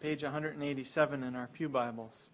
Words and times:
page 0.00 0.22
187 0.22 1.22
in 1.22 1.36
our 1.36 1.46
Pew 1.48 1.68
Bibles. 1.68 2.30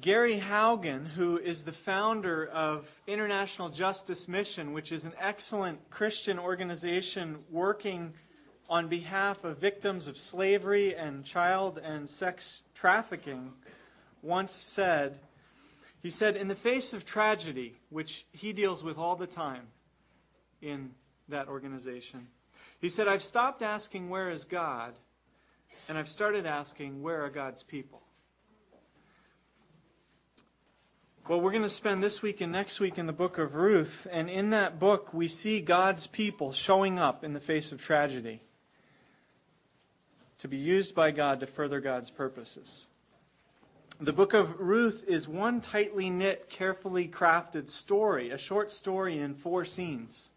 Gary 0.00 0.40
Haugen, 0.40 1.08
who 1.08 1.36
is 1.36 1.64
the 1.64 1.72
founder 1.72 2.46
of 2.46 3.02
International 3.06 3.68
Justice 3.68 4.26
Mission, 4.26 4.72
which 4.72 4.90
is 4.90 5.04
an 5.04 5.12
excellent 5.20 5.90
Christian 5.90 6.38
organization 6.38 7.36
working 7.50 8.14
on 8.70 8.88
behalf 8.88 9.44
of 9.44 9.58
victims 9.58 10.08
of 10.08 10.16
slavery 10.16 10.96
and 10.96 11.26
child 11.26 11.76
and 11.76 12.08
sex 12.08 12.62
trafficking, 12.72 13.52
once 14.22 14.52
said, 14.52 15.18
he 16.02 16.08
said, 16.08 16.36
in 16.36 16.48
the 16.48 16.54
face 16.54 16.94
of 16.94 17.04
tragedy, 17.04 17.74
which 17.90 18.24
he 18.32 18.54
deals 18.54 18.82
with 18.82 18.96
all 18.96 19.14
the 19.14 19.26
time 19.26 19.66
in 20.62 20.92
that 21.28 21.48
organization, 21.48 22.28
he 22.84 22.90
said, 22.90 23.08
I've 23.08 23.22
stopped 23.22 23.62
asking, 23.62 24.10
Where 24.10 24.30
is 24.30 24.44
God? 24.44 24.94
And 25.88 25.96
I've 25.96 26.08
started 26.08 26.44
asking, 26.44 27.02
Where 27.02 27.24
are 27.24 27.30
God's 27.30 27.62
people? 27.62 28.02
Well, 31.26 31.40
we're 31.40 31.52
going 31.52 31.62
to 31.62 31.70
spend 31.70 32.02
this 32.02 32.20
week 32.20 32.42
and 32.42 32.52
next 32.52 32.80
week 32.80 32.98
in 32.98 33.06
the 33.06 33.12
book 33.14 33.38
of 33.38 33.54
Ruth, 33.54 34.06
and 34.12 34.28
in 34.28 34.50
that 34.50 34.78
book, 34.78 35.14
we 35.14 35.26
see 35.26 35.60
God's 35.60 36.06
people 36.06 36.52
showing 36.52 36.98
up 36.98 37.24
in 37.24 37.32
the 37.32 37.40
face 37.40 37.72
of 37.72 37.80
tragedy 37.80 38.42
to 40.36 40.46
be 40.46 40.58
used 40.58 40.94
by 40.94 41.10
God 41.10 41.40
to 41.40 41.46
further 41.46 41.80
God's 41.80 42.10
purposes. 42.10 42.88
The 43.98 44.12
book 44.12 44.34
of 44.34 44.60
Ruth 44.60 45.02
is 45.08 45.26
one 45.26 45.62
tightly 45.62 46.10
knit, 46.10 46.50
carefully 46.50 47.08
crafted 47.08 47.70
story, 47.70 48.30
a 48.30 48.36
short 48.36 48.70
story 48.70 49.18
in 49.18 49.34
four 49.34 49.64
scenes. 49.64 50.33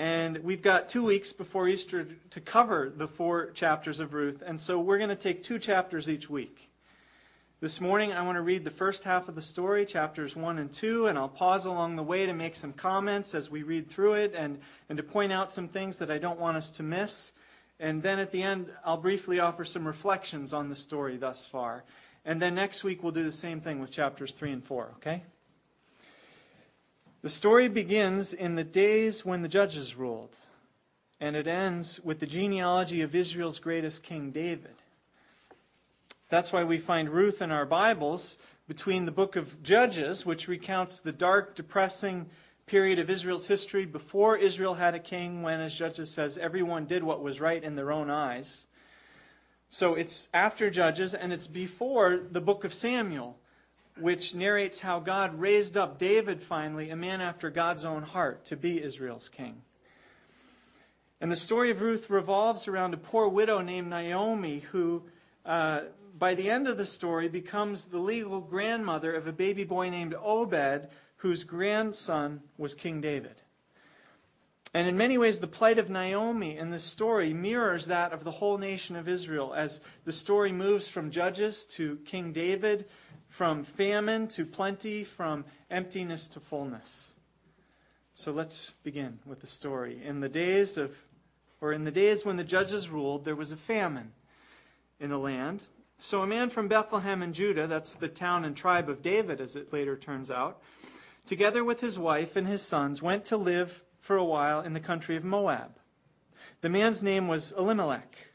And 0.00 0.38
we've 0.38 0.62
got 0.62 0.88
two 0.88 1.04
weeks 1.04 1.30
before 1.30 1.68
Easter 1.68 2.08
to 2.30 2.40
cover 2.40 2.88
the 2.88 3.06
four 3.06 3.50
chapters 3.50 4.00
of 4.00 4.14
Ruth. 4.14 4.42
And 4.46 4.58
so 4.58 4.80
we're 4.80 4.96
going 4.96 5.10
to 5.10 5.14
take 5.14 5.42
two 5.42 5.58
chapters 5.58 6.08
each 6.08 6.30
week. 6.30 6.70
This 7.60 7.82
morning, 7.82 8.10
I 8.10 8.22
want 8.22 8.36
to 8.36 8.40
read 8.40 8.64
the 8.64 8.70
first 8.70 9.04
half 9.04 9.28
of 9.28 9.34
the 9.34 9.42
story, 9.42 9.84
chapters 9.84 10.34
1 10.34 10.56
and 10.56 10.72
2, 10.72 11.08
and 11.08 11.18
I'll 11.18 11.28
pause 11.28 11.66
along 11.66 11.96
the 11.96 12.02
way 12.02 12.24
to 12.24 12.32
make 12.32 12.56
some 12.56 12.72
comments 12.72 13.34
as 13.34 13.50
we 13.50 13.62
read 13.62 13.90
through 13.90 14.14
it 14.14 14.32
and, 14.34 14.60
and 14.88 14.96
to 14.96 15.02
point 15.02 15.32
out 15.32 15.50
some 15.50 15.68
things 15.68 15.98
that 15.98 16.10
I 16.10 16.16
don't 16.16 16.40
want 16.40 16.56
us 16.56 16.70
to 16.70 16.82
miss. 16.82 17.32
And 17.78 18.02
then 18.02 18.18
at 18.18 18.32
the 18.32 18.42
end, 18.42 18.70
I'll 18.82 18.96
briefly 18.96 19.38
offer 19.38 19.66
some 19.66 19.86
reflections 19.86 20.54
on 20.54 20.70
the 20.70 20.76
story 20.76 21.18
thus 21.18 21.44
far. 21.44 21.84
And 22.24 22.40
then 22.40 22.54
next 22.54 22.84
week, 22.84 23.02
we'll 23.02 23.12
do 23.12 23.24
the 23.24 23.30
same 23.30 23.60
thing 23.60 23.80
with 23.80 23.90
chapters 23.90 24.32
3 24.32 24.52
and 24.52 24.64
4, 24.64 24.92
okay? 24.96 25.24
The 27.22 27.28
story 27.28 27.68
begins 27.68 28.32
in 28.32 28.54
the 28.54 28.64
days 28.64 29.26
when 29.26 29.42
the 29.42 29.48
judges 29.48 29.94
ruled, 29.94 30.38
and 31.20 31.36
it 31.36 31.46
ends 31.46 32.00
with 32.02 32.18
the 32.18 32.26
genealogy 32.26 33.02
of 33.02 33.14
Israel's 33.14 33.58
greatest 33.58 34.02
king, 34.02 34.30
David. 34.30 34.76
That's 36.30 36.50
why 36.50 36.64
we 36.64 36.78
find 36.78 37.10
Ruth 37.10 37.42
in 37.42 37.50
our 37.50 37.66
Bibles 37.66 38.38
between 38.66 39.04
the 39.04 39.12
book 39.12 39.36
of 39.36 39.62
Judges, 39.62 40.24
which 40.24 40.48
recounts 40.48 41.00
the 41.00 41.12
dark, 41.12 41.54
depressing 41.54 42.30
period 42.64 42.98
of 42.98 43.10
Israel's 43.10 43.48
history 43.48 43.84
before 43.84 44.38
Israel 44.38 44.74
had 44.74 44.94
a 44.94 45.00
king, 45.00 45.42
when, 45.42 45.60
as 45.60 45.74
Judges 45.74 46.10
says, 46.10 46.38
everyone 46.38 46.86
did 46.86 47.02
what 47.02 47.22
was 47.22 47.38
right 47.38 47.62
in 47.62 47.74
their 47.74 47.92
own 47.92 48.08
eyes. 48.08 48.66
So 49.68 49.94
it's 49.94 50.30
after 50.32 50.70
Judges, 50.70 51.12
and 51.12 51.34
it's 51.34 51.46
before 51.46 52.16
the 52.16 52.40
book 52.40 52.64
of 52.64 52.72
Samuel 52.72 53.39
which 54.00 54.34
narrates 54.34 54.80
how 54.80 55.00
God 55.00 55.38
raised 55.38 55.76
up 55.76 55.98
David 55.98 56.42
finally, 56.42 56.90
a 56.90 56.96
man 56.96 57.20
after 57.20 57.50
God's 57.50 57.84
own 57.84 58.02
heart, 58.02 58.44
to 58.46 58.56
be 58.56 58.82
Israel's 58.82 59.28
king. 59.28 59.62
And 61.20 61.30
the 61.30 61.36
story 61.36 61.70
of 61.70 61.82
Ruth 61.82 62.08
revolves 62.08 62.66
around 62.66 62.94
a 62.94 62.98
poor 62.98 63.28
widow 63.28 63.60
named 63.60 63.90
Naomi 63.90 64.60
who, 64.60 65.02
uh, 65.44 65.82
by 66.18 66.34
the 66.34 66.50
end 66.50 66.66
of 66.66 66.78
the 66.78 66.86
story, 66.86 67.28
becomes 67.28 67.86
the 67.86 67.98
legal 67.98 68.40
grandmother 68.40 69.14
of 69.14 69.26
a 69.26 69.32
baby 69.32 69.64
boy 69.64 69.90
named 69.90 70.14
Obed, 70.14 70.88
whose 71.16 71.44
grandson 71.44 72.40
was 72.56 72.74
King 72.74 73.02
David. 73.02 73.42
And 74.72 74.88
in 74.88 74.96
many 74.96 75.18
ways, 75.18 75.40
the 75.40 75.48
plight 75.48 75.78
of 75.78 75.90
Naomi 75.90 76.56
in 76.56 76.70
this 76.70 76.84
story 76.84 77.34
mirrors 77.34 77.86
that 77.86 78.12
of 78.12 78.22
the 78.24 78.30
whole 78.30 78.56
nation 78.56 78.94
of 78.94 79.08
Israel 79.08 79.52
as 79.52 79.80
the 80.04 80.12
story 80.12 80.52
moves 80.52 80.88
from 80.88 81.10
Judges 81.10 81.66
to 81.66 81.96
King 82.04 82.32
David 82.32 82.88
from 83.30 83.62
famine 83.62 84.28
to 84.28 84.44
plenty, 84.44 85.04
from 85.04 85.44
emptiness 85.70 86.28
to 86.28 86.40
fullness. 86.40 87.14
So 88.14 88.32
let's 88.32 88.74
begin 88.82 89.20
with 89.24 89.40
the 89.40 89.46
story. 89.46 90.02
In 90.04 90.20
the 90.20 90.28
days 90.28 90.76
of, 90.76 90.94
or 91.60 91.72
in 91.72 91.84
the 91.84 91.90
days 91.90 92.26
when 92.26 92.36
the 92.36 92.44
judges 92.44 92.90
ruled, 92.90 93.24
there 93.24 93.36
was 93.36 93.52
a 93.52 93.56
famine 93.56 94.12
in 94.98 95.08
the 95.08 95.18
land. 95.18 95.64
So 95.96 96.22
a 96.22 96.26
man 96.26 96.50
from 96.50 96.68
Bethlehem 96.68 97.22
in 97.22 97.32
Judah, 97.32 97.66
that's 97.66 97.94
the 97.94 98.08
town 98.08 98.44
and 98.44 98.56
tribe 98.56 98.90
of 98.90 99.00
David, 99.00 99.40
as 99.40 99.54
it 99.54 99.72
later 99.72 99.96
turns 99.96 100.30
out, 100.30 100.60
together 101.24 101.64
with 101.64 101.80
his 101.80 101.98
wife 101.98 102.36
and 102.36 102.48
his 102.48 102.62
sons, 102.62 103.00
went 103.00 103.24
to 103.26 103.36
live 103.36 103.82
for 104.00 104.16
a 104.16 104.24
while 104.24 104.60
in 104.60 104.72
the 104.72 104.80
country 104.80 105.14
of 105.14 105.24
Moab. 105.24 105.76
The 106.62 106.68
man's 106.68 107.02
name 107.02 107.28
was 107.28 107.52
Elimelech. 107.52 108.29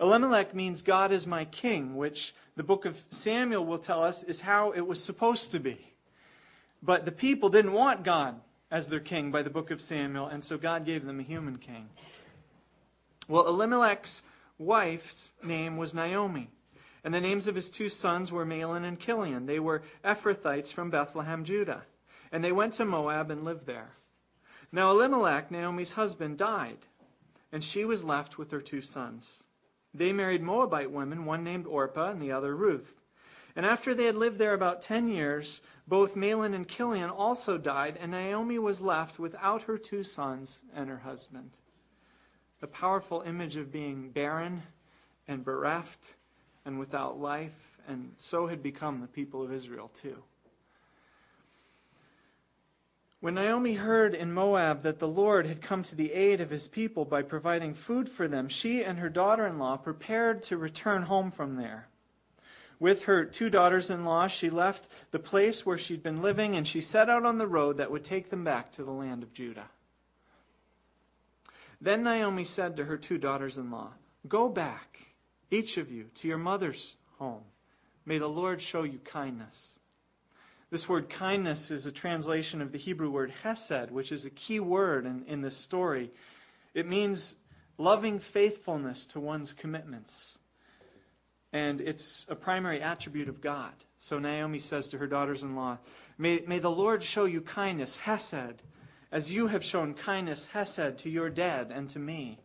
Elimelech 0.00 0.54
means 0.54 0.80
God 0.80 1.12
is 1.12 1.26
my 1.26 1.44
king, 1.44 1.94
which 1.94 2.34
the 2.56 2.62
book 2.62 2.86
of 2.86 3.04
Samuel 3.10 3.66
will 3.66 3.78
tell 3.78 4.02
us 4.02 4.22
is 4.22 4.40
how 4.40 4.70
it 4.70 4.80
was 4.80 5.02
supposed 5.02 5.50
to 5.50 5.60
be. 5.60 5.92
But 6.82 7.04
the 7.04 7.12
people 7.12 7.50
didn't 7.50 7.72
want 7.72 8.02
God 8.02 8.40
as 8.70 8.88
their 8.88 9.00
king 9.00 9.30
by 9.30 9.42
the 9.42 9.50
book 9.50 9.70
of 9.70 9.80
Samuel, 9.80 10.26
and 10.26 10.42
so 10.42 10.56
God 10.56 10.86
gave 10.86 11.04
them 11.04 11.20
a 11.20 11.24
human 11.24 11.58
king. 11.58 11.90
Well, 13.28 13.46
Elimelech's 13.46 14.22
wife's 14.58 15.32
name 15.42 15.76
was 15.76 15.92
Naomi, 15.92 16.48
and 17.04 17.12
the 17.12 17.20
names 17.20 17.46
of 17.46 17.54
his 17.54 17.70
two 17.70 17.90
sons 17.90 18.32
were 18.32 18.46
Mahlon 18.46 18.84
and 18.84 18.98
Kilion. 18.98 19.46
They 19.46 19.60
were 19.60 19.82
Ephrathites 20.02 20.72
from 20.72 20.90
Bethlehem, 20.90 21.44
Judah, 21.44 21.82
and 22.32 22.42
they 22.42 22.52
went 22.52 22.72
to 22.74 22.86
Moab 22.86 23.30
and 23.30 23.44
lived 23.44 23.66
there. 23.66 23.90
Now 24.72 24.90
Elimelech, 24.90 25.50
Naomi's 25.50 25.92
husband, 25.92 26.38
died, 26.38 26.86
and 27.52 27.62
she 27.62 27.84
was 27.84 28.02
left 28.02 28.38
with 28.38 28.50
her 28.52 28.60
two 28.60 28.80
sons. 28.80 29.42
They 29.92 30.12
married 30.12 30.42
Moabite 30.42 30.90
women, 30.90 31.24
one 31.24 31.42
named 31.42 31.66
Orpah 31.66 32.10
and 32.10 32.22
the 32.22 32.32
other 32.32 32.54
Ruth. 32.54 33.00
And 33.56 33.66
after 33.66 33.94
they 33.94 34.04
had 34.04 34.14
lived 34.14 34.38
there 34.38 34.54
about 34.54 34.82
ten 34.82 35.08
years, 35.08 35.60
both 35.88 36.14
Mahlon 36.14 36.54
and 36.54 36.68
Kilion 36.68 37.10
also 37.10 37.58
died, 37.58 37.98
and 38.00 38.12
Naomi 38.12 38.58
was 38.58 38.80
left 38.80 39.18
without 39.18 39.62
her 39.62 39.76
two 39.76 40.04
sons 40.04 40.62
and 40.74 40.88
her 40.88 40.98
husband. 40.98 41.50
A 42.62 42.66
powerful 42.66 43.22
image 43.22 43.56
of 43.56 43.72
being 43.72 44.10
barren 44.10 44.62
and 45.26 45.44
bereft 45.44 46.14
and 46.64 46.78
without 46.78 47.18
life, 47.18 47.78
and 47.88 48.12
so 48.16 48.46
had 48.46 48.62
become 48.62 49.00
the 49.00 49.08
people 49.08 49.42
of 49.42 49.52
Israel 49.52 49.88
too. 49.88 50.22
When 53.20 53.34
Naomi 53.34 53.74
heard 53.74 54.14
in 54.14 54.32
Moab 54.32 54.82
that 54.82 54.98
the 54.98 55.08
Lord 55.08 55.46
had 55.46 55.60
come 55.60 55.82
to 55.82 55.94
the 55.94 56.12
aid 56.12 56.40
of 56.40 56.48
his 56.48 56.68
people 56.68 57.04
by 57.04 57.20
providing 57.20 57.74
food 57.74 58.08
for 58.08 58.26
them, 58.26 58.48
she 58.48 58.82
and 58.82 58.98
her 58.98 59.10
daughter 59.10 59.46
in 59.46 59.58
law 59.58 59.76
prepared 59.76 60.42
to 60.44 60.56
return 60.56 61.02
home 61.02 61.30
from 61.30 61.56
there. 61.56 61.88
With 62.78 63.04
her 63.04 63.26
two 63.26 63.50
daughters 63.50 63.90
in 63.90 64.06
law, 64.06 64.26
she 64.26 64.48
left 64.48 64.88
the 65.10 65.18
place 65.18 65.66
where 65.66 65.76
she'd 65.76 66.02
been 66.02 66.22
living 66.22 66.56
and 66.56 66.66
she 66.66 66.80
set 66.80 67.10
out 67.10 67.26
on 67.26 67.36
the 67.36 67.46
road 67.46 67.76
that 67.76 67.90
would 67.90 68.04
take 68.04 68.30
them 68.30 68.42
back 68.42 68.72
to 68.72 68.84
the 68.84 68.90
land 68.90 69.22
of 69.22 69.34
Judah. 69.34 69.68
Then 71.78 72.02
Naomi 72.02 72.44
said 72.44 72.74
to 72.76 72.86
her 72.86 72.96
two 72.96 73.18
daughters 73.18 73.58
in 73.58 73.70
law, 73.70 73.90
Go 74.28 74.48
back, 74.48 75.14
each 75.50 75.76
of 75.76 75.90
you, 75.90 76.04
to 76.14 76.28
your 76.28 76.38
mother's 76.38 76.96
home. 77.18 77.44
May 78.06 78.16
the 78.16 78.28
Lord 78.28 78.62
show 78.62 78.82
you 78.82 78.98
kindness. 79.00 79.79
This 80.70 80.88
word 80.88 81.08
kindness 81.08 81.72
is 81.72 81.84
a 81.86 81.92
translation 81.92 82.62
of 82.62 82.70
the 82.70 82.78
Hebrew 82.78 83.10
word 83.10 83.32
hesed, 83.42 83.90
which 83.90 84.12
is 84.12 84.24
a 84.24 84.30
key 84.30 84.60
word 84.60 85.04
in, 85.04 85.24
in 85.26 85.42
this 85.42 85.56
story. 85.56 86.12
It 86.74 86.86
means 86.86 87.34
loving 87.76 88.20
faithfulness 88.20 89.06
to 89.08 89.20
one's 89.20 89.52
commitments. 89.52 90.38
And 91.52 91.80
it's 91.80 92.24
a 92.28 92.36
primary 92.36 92.80
attribute 92.80 93.28
of 93.28 93.40
God. 93.40 93.72
So 93.98 94.20
Naomi 94.20 94.60
says 94.60 94.88
to 94.90 94.98
her 94.98 95.08
daughters 95.08 95.42
in 95.42 95.56
law, 95.56 95.78
may, 96.16 96.44
may 96.46 96.60
the 96.60 96.70
Lord 96.70 97.02
show 97.02 97.24
you 97.24 97.40
kindness, 97.40 97.96
hesed, 97.96 98.62
as 99.10 99.32
you 99.32 99.48
have 99.48 99.64
shown 99.64 99.94
kindness, 99.94 100.46
hesed, 100.52 100.98
to 100.98 101.10
your 101.10 101.30
dead 101.30 101.72
and 101.74 101.88
to 101.88 101.98
me. 101.98 102.38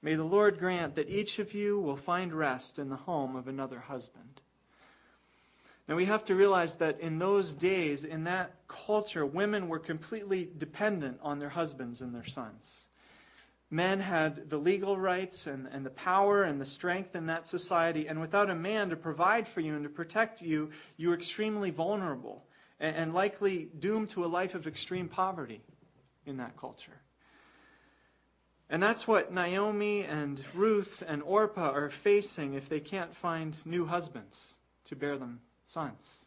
May 0.00 0.14
the 0.14 0.24
Lord 0.24 0.58
grant 0.58 0.94
that 0.94 1.10
each 1.10 1.38
of 1.38 1.52
you 1.52 1.78
will 1.78 1.96
find 1.96 2.32
rest 2.32 2.78
in 2.78 2.88
the 2.88 2.96
home 2.96 3.36
of 3.36 3.48
another 3.48 3.80
husband. 3.80 4.40
Now 5.88 5.94
we 5.94 6.06
have 6.06 6.24
to 6.24 6.34
realize 6.34 6.76
that 6.76 6.98
in 7.00 7.18
those 7.18 7.52
days, 7.52 8.02
in 8.02 8.24
that 8.24 8.56
culture, 8.66 9.24
women 9.24 9.68
were 9.68 9.78
completely 9.78 10.48
dependent 10.58 11.18
on 11.22 11.38
their 11.38 11.50
husbands 11.50 12.00
and 12.00 12.14
their 12.14 12.24
sons. 12.24 12.88
Men 13.70 14.00
had 14.00 14.50
the 14.50 14.58
legal 14.58 14.98
rights 14.98 15.46
and, 15.46 15.66
and 15.66 15.86
the 15.86 15.90
power 15.90 16.42
and 16.42 16.60
the 16.60 16.64
strength 16.64 17.14
in 17.14 17.26
that 17.26 17.46
society, 17.46 18.08
and 18.08 18.20
without 18.20 18.50
a 18.50 18.54
man 18.54 18.90
to 18.90 18.96
provide 18.96 19.46
for 19.46 19.60
you 19.60 19.74
and 19.74 19.84
to 19.84 19.90
protect 19.90 20.42
you, 20.42 20.70
you 20.96 21.08
were 21.08 21.14
extremely 21.14 21.70
vulnerable 21.70 22.44
and, 22.80 22.96
and 22.96 23.14
likely 23.14 23.68
doomed 23.78 24.08
to 24.10 24.24
a 24.24 24.26
life 24.26 24.54
of 24.54 24.66
extreme 24.66 25.08
poverty. 25.08 25.62
in 26.26 26.38
that 26.38 26.56
culture. 26.56 27.00
And 28.68 28.82
that's 28.82 29.06
what 29.06 29.32
Naomi 29.32 30.02
and 30.02 30.42
Ruth 30.52 31.02
and 31.06 31.22
Orpah 31.22 31.70
are 31.70 31.88
facing 31.88 32.54
if 32.54 32.68
they 32.68 32.80
can't 32.80 33.14
find 33.14 33.64
new 33.64 33.86
husbands 33.86 34.56
to 34.84 34.96
bear 34.96 35.16
them 35.16 35.40
sons. 35.66 36.24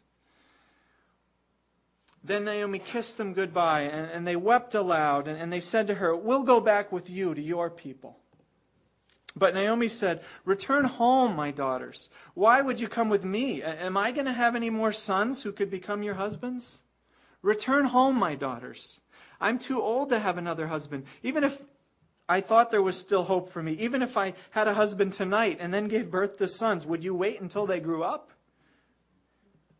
Then 2.22 2.44
Naomi 2.44 2.78
kissed 2.78 3.16
them 3.16 3.32
goodbye, 3.32 3.82
and, 3.82 4.10
and 4.10 4.26
they 4.26 4.36
wept 4.36 4.74
aloud, 4.74 5.26
and, 5.26 5.40
and 5.40 5.52
they 5.52 5.60
said 5.60 5.86
to 5.86 5.94
her, 5.94 6.14
We'll 6.14 6.42
go 6.42 6.60
back 6.60 6.92
with 6.92 7.08
you 7.08 7.34
to 7.34 7.40
your 7.40 7.70
people. 7.70 8.18
But 9.34 9.54
Naomi 9.54 9.88
said, 9.88 10.22
Return 10.44 10.84
home, 10.84 11.34
my 11.34 11.50
daughters. 11.50 12.10
Why 12.34 12.60
would 12.60 12.78
you 12.78 12.88
come 12.88 13.08
with 13.08 13.24
me? 13.24 13.62
Am 13.62 13.96
I 13.96 14.10
going 14.10 14.26
to 14.26 14.32
have 14.32 14.54
any 14.54 14.68
more 14.68 14.92
sons 14.92 15.42
who 15.42 15.52
could 15.52 15.70
become 15.70 16.02
your 16.02 16.14
husbands? 16.14 16.82
Return 17.42 17.86
home, 17.86 18.16
my 18.16 18.34
daughters. 18.34 19.00
I'm 19.40 19.58
too 19.58 19.80
old 19.80 20.10
to 20.10 20.18
have 20.18 20.36
another 20.36 20.66
husband. 20.66 21.04
Even 21.22 21.42
if 21.42 21.62
I 22.28 22.42
thought 22.42 22.70
there 22.70 22.82
was 22.82 22.98
still 22.98 23.24
hope 23.24 23.48
for 23.48 23.62
me, 23.62 23.72
even 23.74 24.02
if 24.02 24.18
I 24.18 24.34
had 24.50 24.68
a 24.68 24.74
husband 24.74 25.14
tonight 25.14 25.56
and 25.58 25.72
then 25.72 25.88
gave 25.88 26.10
birth 26.10 26.36
to 26.38 26.46
sons, 26.46 26.84
would 26.84 27.02
you 27.02 27.14
wait 27.14 27.40
until 27.40 27.66
they 27.66 27.80
grew 27.80 28.02
up? 28.02 28.30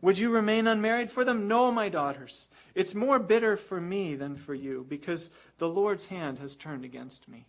Would 0.03 0.19
you 0.19 0.31
remain 0.31 0.67
unmarried 0.67 1.11
for 1.11 1.25
them? 1.25 1.47
No, 1.47 1.71
my 1.71 1.89
daughters. 1.89 2.49
It's 2.75 2.95
more 2.95 3.19
bitter 3.19 3.57
for 3.57 3.81
me 3.81 4.15
than 4.15 4.37
for 4.37 4.55
you, 4.55 4.87
because 4.89 5.31
the 5.59 5.69
Lord's 5.69 6.07
hand 6.07 6.39
has 6.39 6.57
turned 6.57 6.85
against 6.85 7.29
me. 7.29 7.47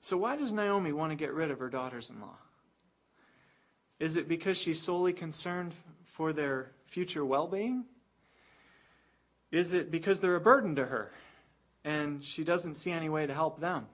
So, 0.00 0.16
why 0.16 0.36
does 0.36 0.52
Naomi 0.52 0.92
want 0.92 1.10
to 1.10 1.16
get 1.16 1.32
rid 1.32 1.50
of 1.50 1.58
her 1.58 1.68
daughters 1.68 2.08
in 2.08 2.20
law? 2.20 2.36
Is 3.98 4.16
it 4.16 4.28
because 4.28 4.56
she's 4.56 4.80
solely 4.80 5.12
concerned 5.12 5.74
for 6.04 6.32
their 6.32 6.72
future 6.86 7.24
well 7.24 7.46
being? 7.46 7.84
Is 9.50 9.72
it 9.72 9.90
because 9.90 10.20
they're 10.20 10.36
a 10.36 10.40
burden 10.40 10.76
to 10.76 10.86
her 10.86 11.12
and 11.84 12.24
she 12.24 12.44
doesn't 12.44 12.74
see 12.74 12.90
any 12.90 13.08
way 13.08 13.26
to 13.26 13.34
help 13.34 13.60
them? 13.60 13.86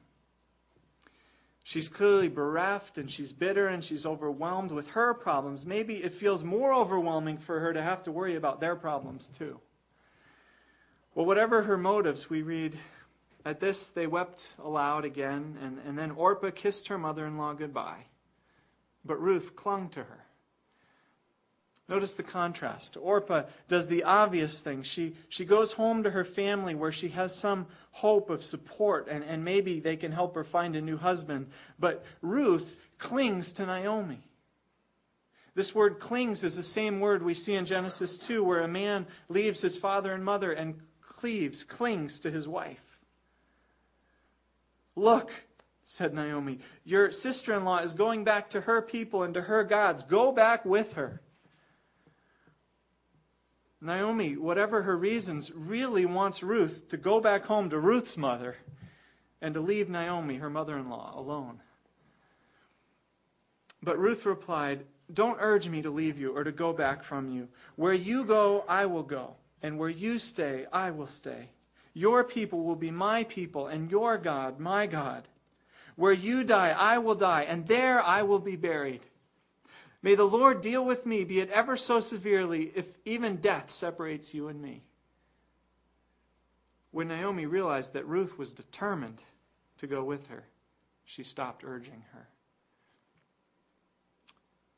She's 1.69 1.89
clearly 1.89 2.29
bereft 2.29 2.97
and 2.97 3.11
she's 3.11 3.33
bitter 3.33 3.67
and 3.67 3.83
she's 3.83 4.07
overwhelmed 4.07 4.71
with 4.71 4.91
her 4.91 5.13
problems. 5.15 5.67
Maybe 5.67 5.97
it 5.97 6.13
feels 6.13 6.45
more 6.45 6.73
overwhelming 6.73 7.39
for 7.39 7.59
her 7.59 7.73
to 7.73 7.83
have 7.83 8.05
to 8.05 8.13
worry 8.13 8.37
about 8.37 8.61
their 8.61 8.77
problems 8.77 9.29
too. 9.29 9.59
Well, 11.17 11.27
whatever 11.27 11.63
her 11.63 11.77
motives, 11.77 12.31
we 12.31 12.43
read, 12.43 12.79
at 13.45 13.59
this 13.59 13.89
they 13.89 14.07
wept 14.07 14.55
aloud 14.63 15.05
again, 15.05 15.59
and, 15.61 15.81
and 15.85 15.99
then 15.99 16.13
Orpah 16.13 16.53
kissed 16.53 16.87
her 16.87 16.99
mother 16.99 17.27
in 17.27 17.37
law 17.37 17.53
goodbye. 17.53 18.05
But 19.05 19.21
Ruth 19.21 19.57
clung 19.57 19.89
to 19.89 20.05
her. 20.05 20.26
Notice 21.89 22.15
the 22.15 22.25
contrast. 22.25 22.97
Orpah 23.01 23.45
does 23.69 23.87
the 23.87 24.03
obvious 24.03 24.61
thing. 24.61 24.83
She, 24.83 25.15
she 25.29 25.45
goes 25.45 25.73
home 25.73 26.03
to 26.03 26.11
her 26.11 26.25
family 26.25 26.75
where 26.75 26.91
she 26.91 27.11
has 27.11 27.35
some 27.35 27.67
hope 27.93 28.29
of 28.29 28.43
support 28.43 29.07
and, 29.09 29.23
and 29.23 29.45
maybe 29.45 29.79
they 29.79 29.97
can 29.97 30.11
help 30.11 30.35
her 30.35 30.43
find 30.43 30.75
a 30.75 30.81
new 30.81 30.97
husband. 30.97 31.47
But 31.79 32.05
Ruth 32.23 32.77
clings 32.99 33.53
to 33.53 33.67
Naomi. 33.67 34.21
This 35.55 35.75
word 35.75 36.01
clings 36.01 36.43
is 36.43 36.57
the 36.57 36.63
same 36.63 37.01
word 37.01 37.23
we 37.23 37.35
see 37.35 37.55
in 37.55 37.65
Genesis 37.65 38.19
2, 38.19 38.45
where 38.45 38.61
a 38.61 38.69
man 38.69 39.07
leaves 39.29 39.63
his 39.63 39.79
father 39.79 40.13
and 40.13 40.23
mother 40.23 40.53
and 40.53 40.75
cleaves, 41.01 41.65
clings 41.65 42.21
to 42.21 42.31
his 42.31 42.47
wife. 42.47 42.99
Look, 44.97 45.33
said 45.85 46.13
Naomi, 46.13 46.59
your 46.85 47.11
sister 47.11 47.55
in 47.55 47.65
law 47.65 47.79
is 47.79 47.95
going 47.95 48.25
back 48.25 48.51
to 48.51 48.63
her 48.63 48.83
people 48.83 49.23
and 49.23 49.33
to 49.33 49.43
her 49.43 49.65
gods. 49.65 50.03
Go 50.03 50.31
back 50.31 50.65
with 50.67 50.95
her. 50.95 51.23
Naomi, 53.87 54.37
whatever 54.37 54.83
her 54.83 54.97
reasons, 54.97 55.53
really 55.53 56.05
wants 56.05 56.43
Ruth 56.43 56.89
to 56.89 56.97
go 56.97 57.21
back 57.21 57.45
home 57.47 57.71
to 57.71 57.79
Ruth's 57.79 58.17
mother 58.17 58.57
and 59.41 59.55
to 59.55 59.61
leave 59.61 59.89
Naomi, 59.89 60.37
her 60.37 60.51
mother 60.51 60.77
in 60.77 60.91
law, 60.91 61.13
alone. 61.17 61.61
But 63.83 63.99
Ruth 63.99 64.27
replied, 64.27 64.85
Don't 65.13 65.39
urge 65.41 65.69
me 65.69 65.83
to 65.83 65.91
leave 65.91 66.19
you 66.19 66.37
or 66.37 66.43
to 66.45 66.53
go 66.53 66.73
back 66.73 67.03
from 67.03 67.29
you. 67.29 67.49
Where 67.77 67.95
you 67.95 68.25
go, 68.25 68.65
I 68.69 68.87
will 68.87 69.05
go, 69.05 69.37
and 69.63 69.79
where 69.79 69.89
you 69.89 70.19
stay, 70.19 70.67
I 70.73 70.91
will 70.91 71.07
stay. 71.07 71.51
Your 71.95 72.25
people 72.25 72.65
will 72.65 72.77
be 72.77 72.91
my 72.91 73.25
people, 73.25 73.69
and 73.69 73.91
your 73.91 74.19
God, 74.19 74.59
my 74.59 74.87
God. 74.87 75.29
Where 75.95 76.13
you 76.13 76.45
die, 76.45 76.75
I 76.77 76.99
will 76.99 77.15
die, 77.15 77.43
and 77.43 77.67
there 77.67 78.03
I 78.03 78.23
will 78.23 78.39
be 78.39 78.57
buried. 78.57 79.07
May 80.07 80.15
the 80.15 80.23
Lord 80.23 80.61
deal 80.61 80.85
with 80.85 81.05
me, 81.05 81.25
be 81.25 81.41
it 81.41 81.51
ever 81.51 81.77
so 81.77 81.99
severely, 81.99 82.71
if 82.77 82.87
even 83.05 83.39
death 83.39 83.73
separates 83.73 84.33
you 84.33 84.47
and 84.47 84.63
me. 84.63 84.85
When 86.93 87.09
Naomi 87.09 87.45
realized 87.45 87.95
that 87.95 88.07
Ruth 88.07 88.39
was 88.39 88.53
determined 88.53 89.21
to 89.79 89.89
go 89.89 90.05
with 90.05 90.29
her, 90.29 90.45
she 91.05 91.25
stopped 91.25 91.65
urging 91.65 92.05
her. 92.13 92.29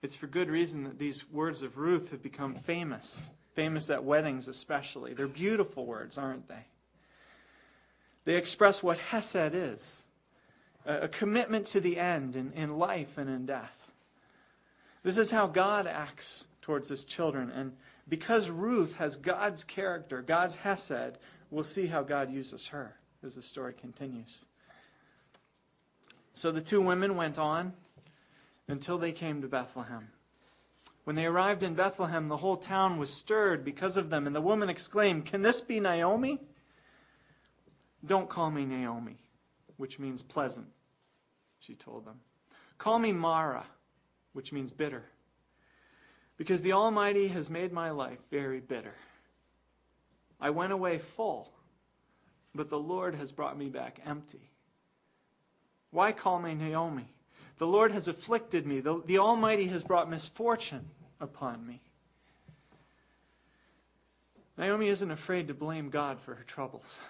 It's 0.01 0.15
for 0.15 0.29
good 0.29 0.49
reason 0.49 0.85
that 0.85 0.99
these 0.99 1.31
words 1.31 1.63
of 1.63 1.77
Ruth 1.77 2.11
have 2.11 2.23
become 2.23 2.55
famous, 2.55 3.31
famous 3.53 3.91
at 3.91 4.05
weddings 4.05 4.49
especially. 4.49 5.13
They're 5.13 5.29
beautiful 5.29 5.85
words, 5.85 6.17
aren't 6.17 6.49
they? 6.49 6.65
They 8.25 8.37
express 8.37 8.83
what 8.83 8.97
Hesed 8.97 9.53
is 9.53 10.05
a 10.87 11.07
commitment 11.07 11.67
to 11.67 11.81
the 11.83 11.99
end 11.99 12.35
in, 12.35 12.51
in 12.55 12.79
life 12.79 13.19
and 13.19 13.29
in 13.29 13.45
death. 13.45 13.88
This 15.09 15.17
is 15.17 15.31
how 15.31 15.47
God 15.47 15.87
acts 15.87 16.49
towards 16.61 16.91
his 16.91 17.03
children. 17.03 17.51
And 17.51 17.73
because 18.11 18.51
Ruth 18.51 18.97
has 18.97 19.17
God's 19.17 19.65
character, 19.65 20.21
God's 20.21 20.57
Hesed, 20.57 21.17
we'll 21.51 21.65
see 21.65 21.87
how 21.87 22.03
God 22.03 22.31
uses 22.31 22.67
her 22.67 22.95
as 23.25 23.35
the 23.35 23.41
story 23.41 23.73
continues. 23.73 24.45
So 26.35 26.53
the 26.53 26.61
two 26.61 26.83
women 26.83 27.17
went 27.17 27.39
on 27.39 27.73
until 28.69 28.99
they 28.99 29.13
came 29.13 29.41
to 29.41 29.49
Bethlehem. 29.49 30.09
When 31.05 31.17
they 31.17 31.25
arrived 31.25 31.63
in 31.63 31.73
Bethlehem, 31.73 32.29
the 32.29 32.37
whole 32.37 32.59
town 32.59 32.99
was 32.99 33.09
stirred 33.09 33.65
because 33.65 33.97
of 33.97 34.11
them, 34.11 34.27
and 34.27 34.37
the 34.37 34.43
woman 34.43 34.69
exclaimed, 34.69 35.25
Can 35.25 35.41
this 35.41 35.63
be 35.63 35.81
Naomi? 35.81 36.39
Don't 38.05 38.29
call 38.29 38.51
me 38.51 38.67
Naomi, 38.67 39.17
which 39.79 39.99
means 39.99 40.21
pleasant, 40.21 40.67
she 41.61 41.75
told 41.75 42.05
them. 42.05 42.21
Call 42.77 42.99
me 42.99 43.13
Mara 43.13 43.65
which 44.33 44.53
means 44.53 44.71
bitter. 44.71 45.05
Because 46.37 46.63
the 46.63 46.73
Almighty 46.73 47.29
has 47.29 47.51
made 47.51 47.73
my 47.73 47.91
life 47.91 48.19
very 48.31 48.61
bitter. 48.61 48.95
I 50.41 50.51
went 50.51 50.73
away 50.73 50.99
full, 50.99 51.51
but 52.55 52.69
the 52.69 52.79
Lord 52.79 53.15
has 53.17 53.33
brought 53.33 53.59
me 53.59 53.69
back 53.69 54.01
empty. 54.07 54.51
Why 55.91 56.13
call 56.13 56.39
me 56.39 56.55
Naomi? 56.55 57.09
The 57.59 57.67
Lord 57.67 57.91
has 57.93 58.07
afflicted 58.07 58.67
me. 58.67 58.81
The, 58.81 59.03
the 59.05 59.19
Almighty 59.19 59.67
has 59.67 59.83
brought 59.83 60.09
misfortune 60.09 60.89
upon 61.21 61.67
me. 61.67 61.81
Naomi 64.57 64.89
isn't 64.89 65.11
afraid 65.11 65.49
to 65.49 65.55
blame 65.55 65.89
God 65.89 66.21
for 66.21 66.35
her 66.35 66.45
troubles. 66.45 67.01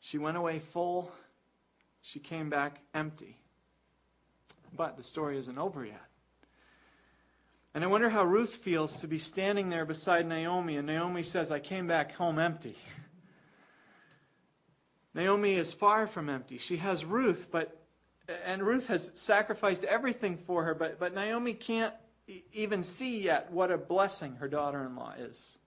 She 0.00 0.18
went 0.18 0.36
away 0.36 0.58
full, 0.58 1.10
she 2.02 2.18
came 2.18 2.50
back 2.50 2.80
empty. 2.92 3.38
But 4.74 4.96
the 4.96 5.04
story 5.04 5.38
isn't 5.38 5.58
over 5.58 5.84
yet. 5.84 6.00
And 7.74 7.82
I 7.82 7.88
wonder 7.88 8.08
how 8.08 8.24
Ruth 8.24 8.54
feels 8.54 9.00
to 9.00 9.08
be 9.08 9.18
standing 9.18 9.68
there 9.68 9.84
beside 9.84 10.26
Naomi, 10.26 10.76
and 10.76 10.86
Naomi 10.86 11.24
says, 11.24 11.50
I 11.50 11.58
came 11.58 11.88
back 11.88 12.12
home 12.12 12.38
empty. 12.38 12.76
Naomi 15.14 15.54
is 15.54 15.74
far 15.74 16.06
from 16.06 16.28
empty. 16.28 16.58
She 16.58 16.76
has 16.76 17.04
Ruth, 17.04 17.48
but 17.50 17.80
and 18.46 18.62
Ruth 18.62 18.86
has 18.86 19.10
sacrificed 19.14 19.84
everything 19.84 20.38
for 20.38 20.64
her, 20.64 20.74
but, 20.74 20.98
but 20.98 21.14
Naomi 21.14 21.52
can't 21.52 21.92
even 22.52 22.82
see 22.82 23.20
yet 23.20 23.52
what 23.52 23.70
a 23.70 23.76
blessing 23.76 24.36
her 24.36 24.48
daughter 24.48 24.82
in 24.84 24.96
law 24.96 25.12
is. 25.18 25.58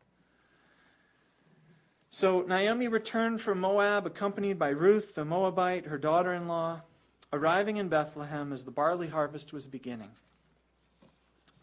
So 2.09 2.41
Naomi 2.41 2.87
returned 2.87 3.41
from 3.41 3.59
Moab, 3.59 4.07
accompanied 4.07 4.57
by 4.57 4.69
Ruth 4.69 5.13
the 5.13 5.23
Moabite, 5.23 5.85
her 5.85 5.99
daughter 5.99 6.33
in 6.33 6.47
law 6.47 6.81
arriving 7.31 7.77
in 7.77 7.89
Bethlehem 7.89 8.53
as 8.53 8.63
the 8.63 8.71
barley 8.71 9.07
harvest 9.07 9.53
was 9.53 9.67
beginning. 9.67 10.11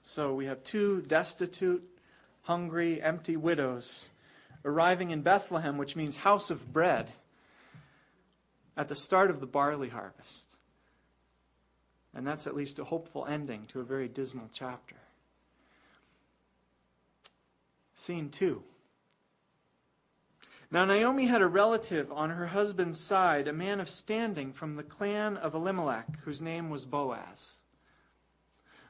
So 0.02 0.34
we 0.34 0.46
have 0.46 0.62
two 0.62 1.02
destitute, 1.02 1.82
hungry, 2.42 3.02
empty 3.02 3.36
widows 3.36 4.08
arriving 4.64 5.10
in 5.10 5.22
Bethlehem, 5.22 5.76
which 5.76 5.96
means 5.96 6.18
house 6.18 6.50
of 6.50 6.72
bread, 6.72 7.10
at 8.76 8.88
the 8.88 8.94
start 8.94 9.30
of 9.30 9.40
the 9.40 9.46
barley 9.46 9.90
harvest. 9.90 10.56
And 12.14 12.26
that's 12.26 12.46
at 12.46 12.56
least 12.56 12.78
a 12.78 12.84
hopeful 12.84 13.26
ending 13.26 13.66
to 13.66 13.80
a 13.80 13.84
very 13.84 14.08
dismal 14.08 14.48
chapter. 14.52 14.96
Scene 17.94 18.30
two. 18.30 18.62
Now, 20.74 20.84
Naomi 20.84 21.26
had 21.26 21.40
a 21.40 21.46
relative 21.46 22.10
on 22.10 22.30
her 22.30 22.46
husband's 22.46 22.98
side, 22.98 23.46
a 23.46 23.52
man 23.52 23.78
of 23.78 23.88
standing 23.88 24.52
from 24.52 24.74
the 24.74 24.82
clan 24.82 25.36
of 25.36 25.54
Elimelech, 25.54 26.18
whose 26.24 26.42
name 26.42 26.68
was 26.68 26.84
Boaz. 26.84 27.60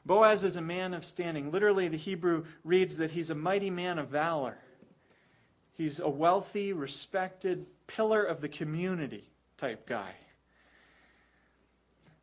Boaz 0.03 0.43
is 0.43 0.55
a 0.55 0.63
man 0.63 0.95
of 0.95 1.05
standing. 1.05 1.51
Literally, 1.51 1.87
the 1.87 1.95
Hebrew 1.95 2.45
reads 2.63 2.97
that 2.97 3.11
he's 3.11 3.29
a 3.29 3.35
mighty 3.35 3.69
man 3.69 3.99
of 3.99 4.07
valor. 4.07 4.57
He's 5.73 5.99
a 5.99 6.09
wealthy, 6.09 6.73
respected 6.73 7.67
pillar 7.85 8.23
of 8.23 8.41
the 8.41 8.49
community 8.49 9.29
type 9.55 9.87
guy. 9.87 10.15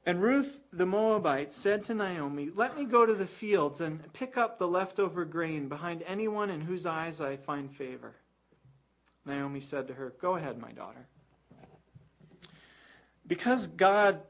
And 0.05 0.21
Ruth 0.21 0.61
the 0.73 0.87
Moabite 0.87 1.53
said 1.53 1.85
to 1.85 1.95
Naomi, 1.95 2.51
Let 2.53 2.77
me 2.77 2.85
go 2.85 3.07
to 3.07 3.15
the 3.15 3.29
fields 3.29 3.81
and 3.81 4.13
pick 4.13 4.37
up 4.37 4.59
the 4.59 4.67
leftover 4.67 5.25
grain 5.25 5.69
behind 5.69 6.03
anyone 6.05 6.51
in 6.51 6.63
whose 6.63 6.85
eyes 6.85 7.21
I 7.21 7.37
find 7.37 7.73
favor. 7.73 8.17
Naomi 9.25 9.61
said 9.61 9.89
to 9.89 9.95
her, 9.95 10.15
Go 10.21 10.37
ahead, 10.37 10.59
my 10.59 10.73
daughter. 10.73 11.07
Because 13.27 13.67
God 13.69 14.21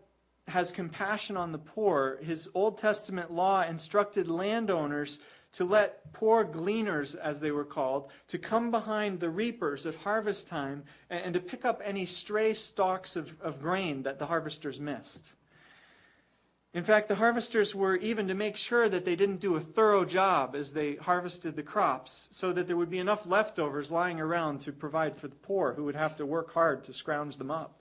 has 0.48 0.72
compassion 0.72 1.36
on 1.36 1.52
the 1.52 1.58
poor, 1.58 2.18
his 2.22 2.48
Old 2.54 2.78
Testament 2.78 3.32
law 3.32 3.62
instructed 3.62 4.28
landowners 4.28 5.20
to 5.52 5.64
let 5.64 6.12
poor 6.12 6.44
gleaners, 6.44 7.14
as 7.14 7.40
they 7.40 7.50
were 7.50 7.64
called, 7.64 8.10
to 8.28 8.38
come 8.38 8.70
behind 8.70 9.20
the 9.20 9.30
reapers 9.30 9.86
at 9.86 9.94
harvest 9.94 10.48
time 10.48 10.82
and, 11.10 11.24
and 11.26 11.34
to 11.34 11.40
pick 11.40 11.64
up 11.64 11.80
any 11.84 12.06
stray 12.06 12.54
stalks 12.54 13.16
of, 13.16 13.38
of 13.40 13.60
grain 13.60 14.02
that 14.02 14.18
the 14.18 14.26
harvesters 14.26 14.80
missed. 14.80 15.34
In 16.74 16.84
fact, 16.84 17.08
the 17.08 17.16
harvesters 17.16 17.74
were 17.74 17.96
even 17.96 18.28
to 18.28 18.34
make 18.34 18.56
sure 18.56 18.88
that 18.88 19.04
they 19.04 19.14
didn't 19.14 19.40
do 19.40 19.56
a 19.56 19.60
thorough 19.60 20.06
job 20.06 20.54
as 20.54 20.72
they 20.72 20.94
harvested 20.96 21.54
the 21.54 21.62
crops, 21.62 22.28
so 22.32 22.50
that 22.52 22.66
there 22.66 22.78
would 22.78 22.88
be 22.88 22.98
enough 22.98 23.26
leftovers 23.26 23.90
lying 23.90 24.18
around 24.20 24.60
to 24.60 24.72
provide 24.72 25.16
for 25.16 25.28
the 25.28 25.36
poor 25.36 25.74
who 25.74 25.84
would 25.84 25.96
have 25.96 26.16
to 26.16 26.24
work 26.24 26.54
hard 26.54 26.82
to 26.84 26.94
scrounge 26.94 27.36
them 27.36 27.50
up. 27.50 27.78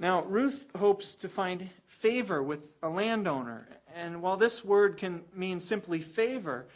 Now, 0.00 0.24
Ruth 0.24 0.66
hopes 0.76 1.14
to 1.16 1.28
find 1.28 1.70
favor 1.86 2.42
with 2.42 2.72
a 2.82 2.88
landowner. 2.88 3.68
And 3.94 4.20
while 4.20 4.36
this 4.36 4.64
word 4.64 4.96
can 4.96 5.22
mean 5.32 5.60
simply 5.60 6.00
favor, 6.00 6.66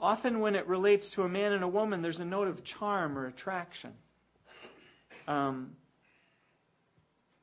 often 0.00 0.40
when 0.40 0.56
it 0.56 0.66
relates 0.66 1.10
to 1.10 1.22
a 1.22 1.28
man 1.28 1.52
and 1.52 1.62
a 1.62 1.68
woman, 1.68 2.02
there's 2.02 2.18
a 2.18 2.24
note 2.24 2.48
of 2.48 2.64
charm 2.64 3.16
or 3.16 3.26
attraction. 3.26 3.92
Um, 5.28 5.76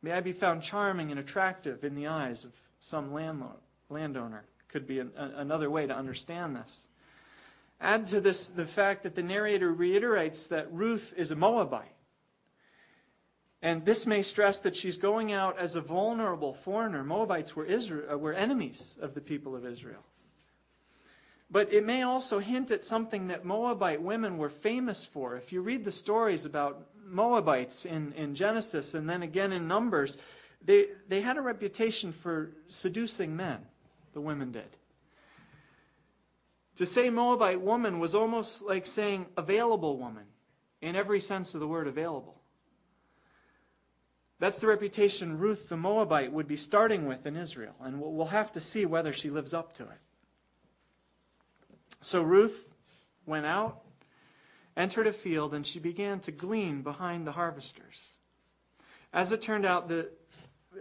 may 0.02 0.12
I 0.12 0.22
be 0.22 0.34
found 0.34 0.64
charming 0.64 1.12
and 1.12 1.20
attractive 1.20 1.84
in 1.84 1.96
the 1.96 2.08
eyes 2.08 2.44
of 2.44 2.52
some 2.80 3.14
landowner. 3.14 4.44
Could 4.68 4.88
be 4.88 5.00
an, 5.00 5.12
a, 5.18 5.32
another 5.38 5.70
way 5.70 5.86
to 5.88 5.96
understand 5.96 6.56
this. 6.56 6.88
Add 7.80 8.08
to 8.08 8.22
this 8.22 8.50
the 8.50 8.66
fact 8.66 9.04
that 9.04 9.16
the 9.16 9.24
narrator 9.24 9.74
reiterates 9.74 10.48
that 10.48 10.72
Ruth 10.72 11.14
is 11.18 11.32
a 11.32 11.36
Moabite. 11.36 11.96
And 13.64 13.86
this 13.86 14.08
may 14.08 14.24
stress 14.24 14.60
that 14.60 14.76
she's 14.76 14.98
going 14.98 15.32
out 15.32 15.60
as 15.60 15.76
a 15.76 15.82
vulnerable 15.82 16.54
foreigner. 16.54 17.04
Moabites 17.04 17.56
were, 17.56 17.66
Israel, 17.66 18.14
uh, 18.14 18.18
were 18.18 18.34
enemies 18.34 18.98
of 19.00 19.14
the 19.14 19.22
people 19.22 19.56
of 19.56 19.66
Israel. 19.66 20.04
But 21.50 21.72
it 21.72 21.86
may 21.86 22.02
also 22.02 22.40
hint 22.40 22.72
at 22.72 22.84
something 22.84 23.28
that 23.28 23.46
Moabite 23.46 24.02
women 24.02 24.38
were 24.38 24.50
famous 24.50 25.06
for. 25.06 25.36
If 25.36 25.52
you 25.52 25.62
read 25.62 25.84
the 25.84 25.92
stories 25.92 26.46
about 26.46 26.88
Moabites 27.12 27.86
in, 27.86 28.14
in 28.14 28.34
Genesis 28.34 28.94
and 28.94 29.10
then 29.10 29.22
again 29.22 29.52
in 29.52 29.68
Numbers, 29.68 30.18
they, 30.64 30.88
they 31.08 31.22
had 31.22 31.38
a 31.38 31.42
reputation 31.42 32.12
for 32.12 32.52
seducing 32.68 33.36
men, 33.36 33.60
the 34.14 34.22
women 34.22 34.52
did. 34.52 34.78
To 36.78 36.86
say 36.86 37.10
Moabite 37.10 37.62
woman 37.62 38.00
was 38.00 38.16
almost 38.16 38.64
like 38.64 38.86
saying 38.86 39.28
available 39.38 39.98
woman, 39.98 40.26
in 40.82 40.96
every 40.96 41.20
sense 41.20 41.54
of 41.54 41.60
the 41.60 41.68
word 41.68 41.88
available. 41.88 42.42
That's 44.40 44.60
the 44.60 44.68
reputation 44.68 45.38
Ruth 45.38 45.70
the 45.70 45.78
Moabite 45.78 46.32
would 46.32 46.48
be 46.48 46.58
starting 46.58 47.06
with 47.06 47.28
in 47.28 47.36
Israel, 47.36 47.76
and 47.82 48.02
we'll 48.02 48.26
have 48.26 48.52
to 48.54 48.62
see 48.62 48.86
whether 48.86 49.14
she 49.14 49.30
lives 49.30 49.54
up 49.54 49.74
to 49.74 49.84
it. 49.84 50.00
So 52.02 52.24
Ruth 52.24 52.68
went 53.28 53.46
out, 53.46 53.84
entered 54.76 55.08
a 55.08 55.14
field, 55.14 55.54
and 55.54 55.66
she 55.66 55.80
began 55.80 56.20
to 56.22 56.32
glean 56.32 56.82
behind 56.82 57.28
the 57.28 57.34
harvesters. 57.34 58.18
As 59.14 59.32
it 59.32 59.42
turned 59.42 59.66
out, 59.66 59.90
the, 59.90 60.10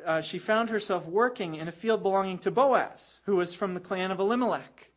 uh, 0.04 0.20
she 0.20 0.38
found 0.38 0.70
herself 0.70 1.06
working 1.06 1.56
in 1.56 1.68
a 1.68 1.72
field 1.72 2.02
belonging 2.02 2.38
to 2.38 2.50
Boaz, 2.50 3.20
who 3.24 3.36
was 3.36 3.54
from 3.54 3.74
the 3.74 3.80
clan 3.80 4.10
of 4.10 4.20
Elimelech. 4.20 4.90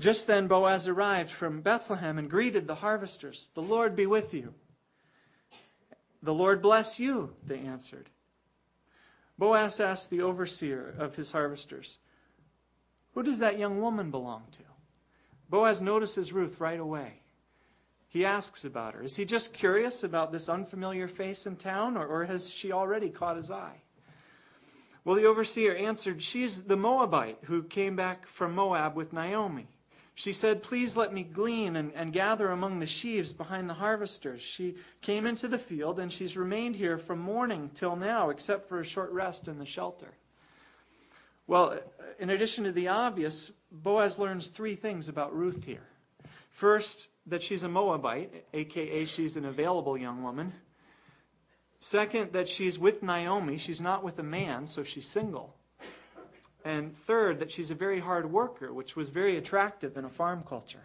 Just 0.00 0.26
then, 0.26 0.46
Boaz 0.46 0.86
arrived 0.86 1.30
from 1.30 1.60
Bethlehem 1.60 2.18
and 2.18 2.30
greeted 2.30 2.66
the 2.66 2.76
harvesters. 2.76 3.50
The 3.54 3.62
Lord 3.62 3.96
be 3.96 4.06
with 4.06 4.32
you. 4.32 4.54
The 6.22 6.34
Lord 6.34 6.62
bless 6.62 7.00
you, 7.00 7.34
they 7.44 7.58
answered. 7.58 8.10
Boaz 9.38 9.80
asked 9.80 10.10
the 10.10 10.22
overseer 10.22 10.94
of 10.98 11.16
his 11.16 11.32
harvesters, 11.32 11.98
Who 13.14 13.22
does 13.22 13.38
that 13.38 13.58
young 13.58 13.80
woman 13.80 14.10
belong 14.10 14.44
to? 14.52 14.62
Boaz 15.48 15.80
notices 15.80 16.32
Ruth 16.32 16.60
right 16.60 16.80
away. 16.80 17.20
He 18.08 18.24
asks 18.24 18.64
about 18.64 18.94
her. 18.94 19.02
Is 19.02 19.16
he 19.16 19.24
just 19.24 19.52
curious 19.52 20.02
about 20.02 20.32
this 20.32 20.48
unfamiliar 20.48 21.08
face 21.08 21.46
in 21.46 21.56
town, 21.56 21.96
or, 21.96 22.06
or 22.06 22.24
has 22.24 22.50
she 22.50 22.72
already 22.72 23.10
caught 23.10 23.36
his 23.36 23.50
eye? 23.50 23.82
Well, 25.04 25.16
the 25.16 25.26
overseer 25.26 25.74
answered, 25.74 26.22
She's 26.22 26.62
the 26.62 26.76
Moabite 26.76 27.38
who 27.44 27.62
came 27.62 27.96
back 27.96 28.26
from 28.26 28.54
Moab 28.54 28.94
with 28.94 29.12
Naomi. 29.12 29.68
She 30.14 30.32
said, 30.32 30.62
Please 30.62 30.96
let 30.96 31.12
me 31.12 31.22
glean 31.22 31.76
and, 31.76 31.92
and 31.94 32.12
gather 32.12 32.50
among 32.50 32.80
the 32.80 32.86
sheaves 32.86 33.32
behind 33.32 33.70
the 33.70 33.74
harvesters. 33.74 34.42
She 34.42 34.74
came 35.00 35.26
into 35.26 35.46
the 35.46 35.58
field, 35.58 36.00
and 36.00 36.12
she's 36.12 36.36
remained 36.36 36.76
here 36.76 36.98
from 36.98 37.20
morning 37.20 37.70
till 37.72 37.94
now, 37.94 38.30
except 38.30 38.68
for 38.68 38.80
a 38.80 38.84
short 38.84 39.12
rest 39.12 39.48
in 39.48 39.58
the 39.58 39.64
shelter. 39.64 40.12
Well, 41.48 41.80
in 42.18 42.28
addition 42.28 42.64
to 42.64 42.72
the 42.72 42.88
obvious, 42.88 43.50
Boaz 43.72 44.18
learns 44.18 44.48
three 44.48 44.74
things 44.74 45.08
about 45.08 45.34
Ruth 45.34 45.64
here. 45.64 45.88
First, 46.50 47.08
that 47.26 47.42
she's 47.42 47.62
a 47.62 47.68
Moabite, 47.68 48.44
aka 48.52 49.04
she's 49.06 49.36
an 49.36 49.46
available 49.46 49.96
young 49.96 50.22
woman. 50.22 50.52
Second, 51.80 52.32
that 52.32 52.48
she's 52.48 52.78
with 52.78 53.02
Naomi. 53.02 53.56
She's 53.56 53.80
not 53.80 54.04
with 54.04 54.18
a 54.18 54.22
man, 54.22 54.66
so 54.66 54.84
she's 54.84 55.06
single. 55.06 55.54
And 56.64 56.94
third, 56.94 57.38
that 57.38 57.50
she's 57.50 57.70
a 57.70 57.74
very 57.74 58.00
hard 58.00 58.30
worker, 58.30 58.72
which 58.74 58.94
was 58.94 59.08
very 59.08 59.38
attractive 59.38 59.96
in 59.96 60.04
a 60.04 60.10
farm 60.10 60.42
culture. 60.46 60.84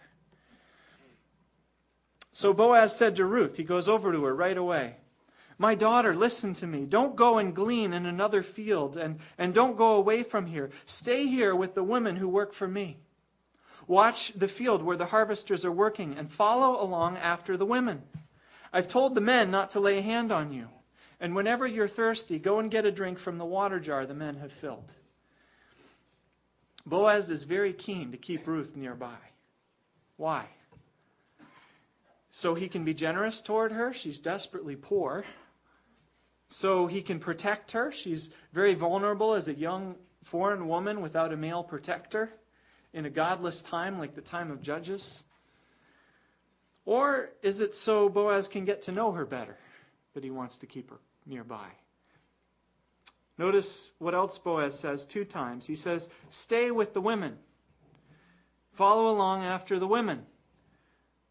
So 2.31 2.53
Boaz 2.53 2.95
said 2.95 3.17
to 3.17 3.25
Ruth, 3.25 3.57
he 3.57 3.63
goes 3.63 3.89
over 3.89 4.13
to 4.13 4.23
her 4.23 4.35
right 4.35 4.57
away. 4.57 4.95
My 5.63 5.75
daughter, 5.75 6.13
listen 6.13 6.51
to 6.55 6.67
me. 6.67 6.83
Don't 6.83 7.15
go 7.15 7.37
and 7.37 7.55
glean 7.55 7.93
in 7.93 8.05
another 8.05 8.43
field, 8.43 8.97
and, 8.97 9.17
and 9.37 9.53
don't 9.53 9.77
go 9.77 9.95
away 9.95 10.21
from 10.21 10.47
here. 10.47 10.71
Stay 10.85 11.25
here 11.25 11.55
with 11.55 11.73
the 11.73 11.85
women 11.85 12.17
who 12.17 12.27
work 12.27 12.51
for 12.51 12.67
me. 12.67 12.97
Watch 13.87 14.33
the 14.33 14.49
field 14.49 14.83
where 14.83 14.97
the 14.97 15.05
harvesters 15.05 15.63
are 15.63 15.71
working, 15.71 16.17
and 16.17 16.29
follow 16.29 16.83
along 16.83 17.15
after 17.15 17.55
the 17.55 17.65
women. 17.65 18.01
I've 18.73 18.89
told 18.89 19.15
the 19.15 19.21
men 19.21 19.51
not 19.51 19.69
to 19.69 19.79
lay 19.79 19.99
a 19.99 20.01
hand 20.01 20.33
on 20.33 20.51
you. 20.51 20.67
And 21.21 21.33
whenever 21.33 21.65
you're 21.65 21.87
thirsty, 21.87 22.39
go 22.39 22.59
and 22.59 22.69
get 22.69 22.85
a 22.85 22.91
drink 22.91 23.17
from 23.17 23.37
the 23.37 23.45
water 23.45 23.79
jar 23.79 24.05
the 24.05 24.13
men 24.13 24.35
have 24.39 24.51
filled. 24.51 24.93
Boaz 26.85 27.29
is 27.29 27.45
very 27.45 27.71
keen 27.71 28.11
to 28.11 28.17
keep 28.17 28.47
Ruth 28.47 28.75
nearby. 28.75 29.31
Why? 30.17 30.47
So 32.29 32.53
he 32.53 32.67
can 32.67 32.83
be 32.83 32.93
generous 32.93 33.39
toward 33.41 33.71
her. 33.71 33.93
She's 33.93 34.19
desperately 34.19 34.75
poor. 34.75 35.23
So 36.53 36.85
he 36.85 37.01
can 37.01 37.17
protect 37.17 37.71
her. 37.71 37.91
She's 37.91 38.29
very 38.53 38.75
vulnerable 38.75 39.33
as 39.33 39.47
a 39.47 39.55
young 39.55 39.95
foreign 40.23 40.67
woman 40.67 41.01
without 41.01 41.33
a 41.33 41.35
male 41.35 41.63
protector 41.63 42.31
in 42.93 43.07
a 43.07 43.09
godless 43.09 43.63
time 43.63 43.97
like 43.97 44.13
the 44.13 44.21
time 44.21 44.51
of 44.51 44.61
Judges. 44.61 45.23
Or 46.85 47.31
is 47.41 47.59
it 47.59 47.73
so 47.73 48.07
Boaz 48.07 48.47
can 48.47 48.65
get 48.65 48.83
to 48.83 48.91
know 48.91 49.13
her 49.13 49.25
better 49.25 49.57
that 50.13 50.23
he 50.23 50.29
wants 50.29 50.59
to 50.59 50.67
keep 50.67 50.91
her 50.91 50.99
nearby? 51.25 51.69
Notice 53.39 53.93
what 53.97 54.13
else 54.13 54.37
Boaz 54.37 54.77
says 54.77 55.05
two 55.05 55.25
times. 55.25 55.65
He 55.65 55.75
says, 55.75 56.07
Stay 56.29 56.69
with 56.69 56.93
the 56.93 57.01
women. 57.01 57.39
Follow 58.73 59.09
along 59.09 59.43
after 59.43 59.79
the 59.79 59.87
women. 59.87 60.27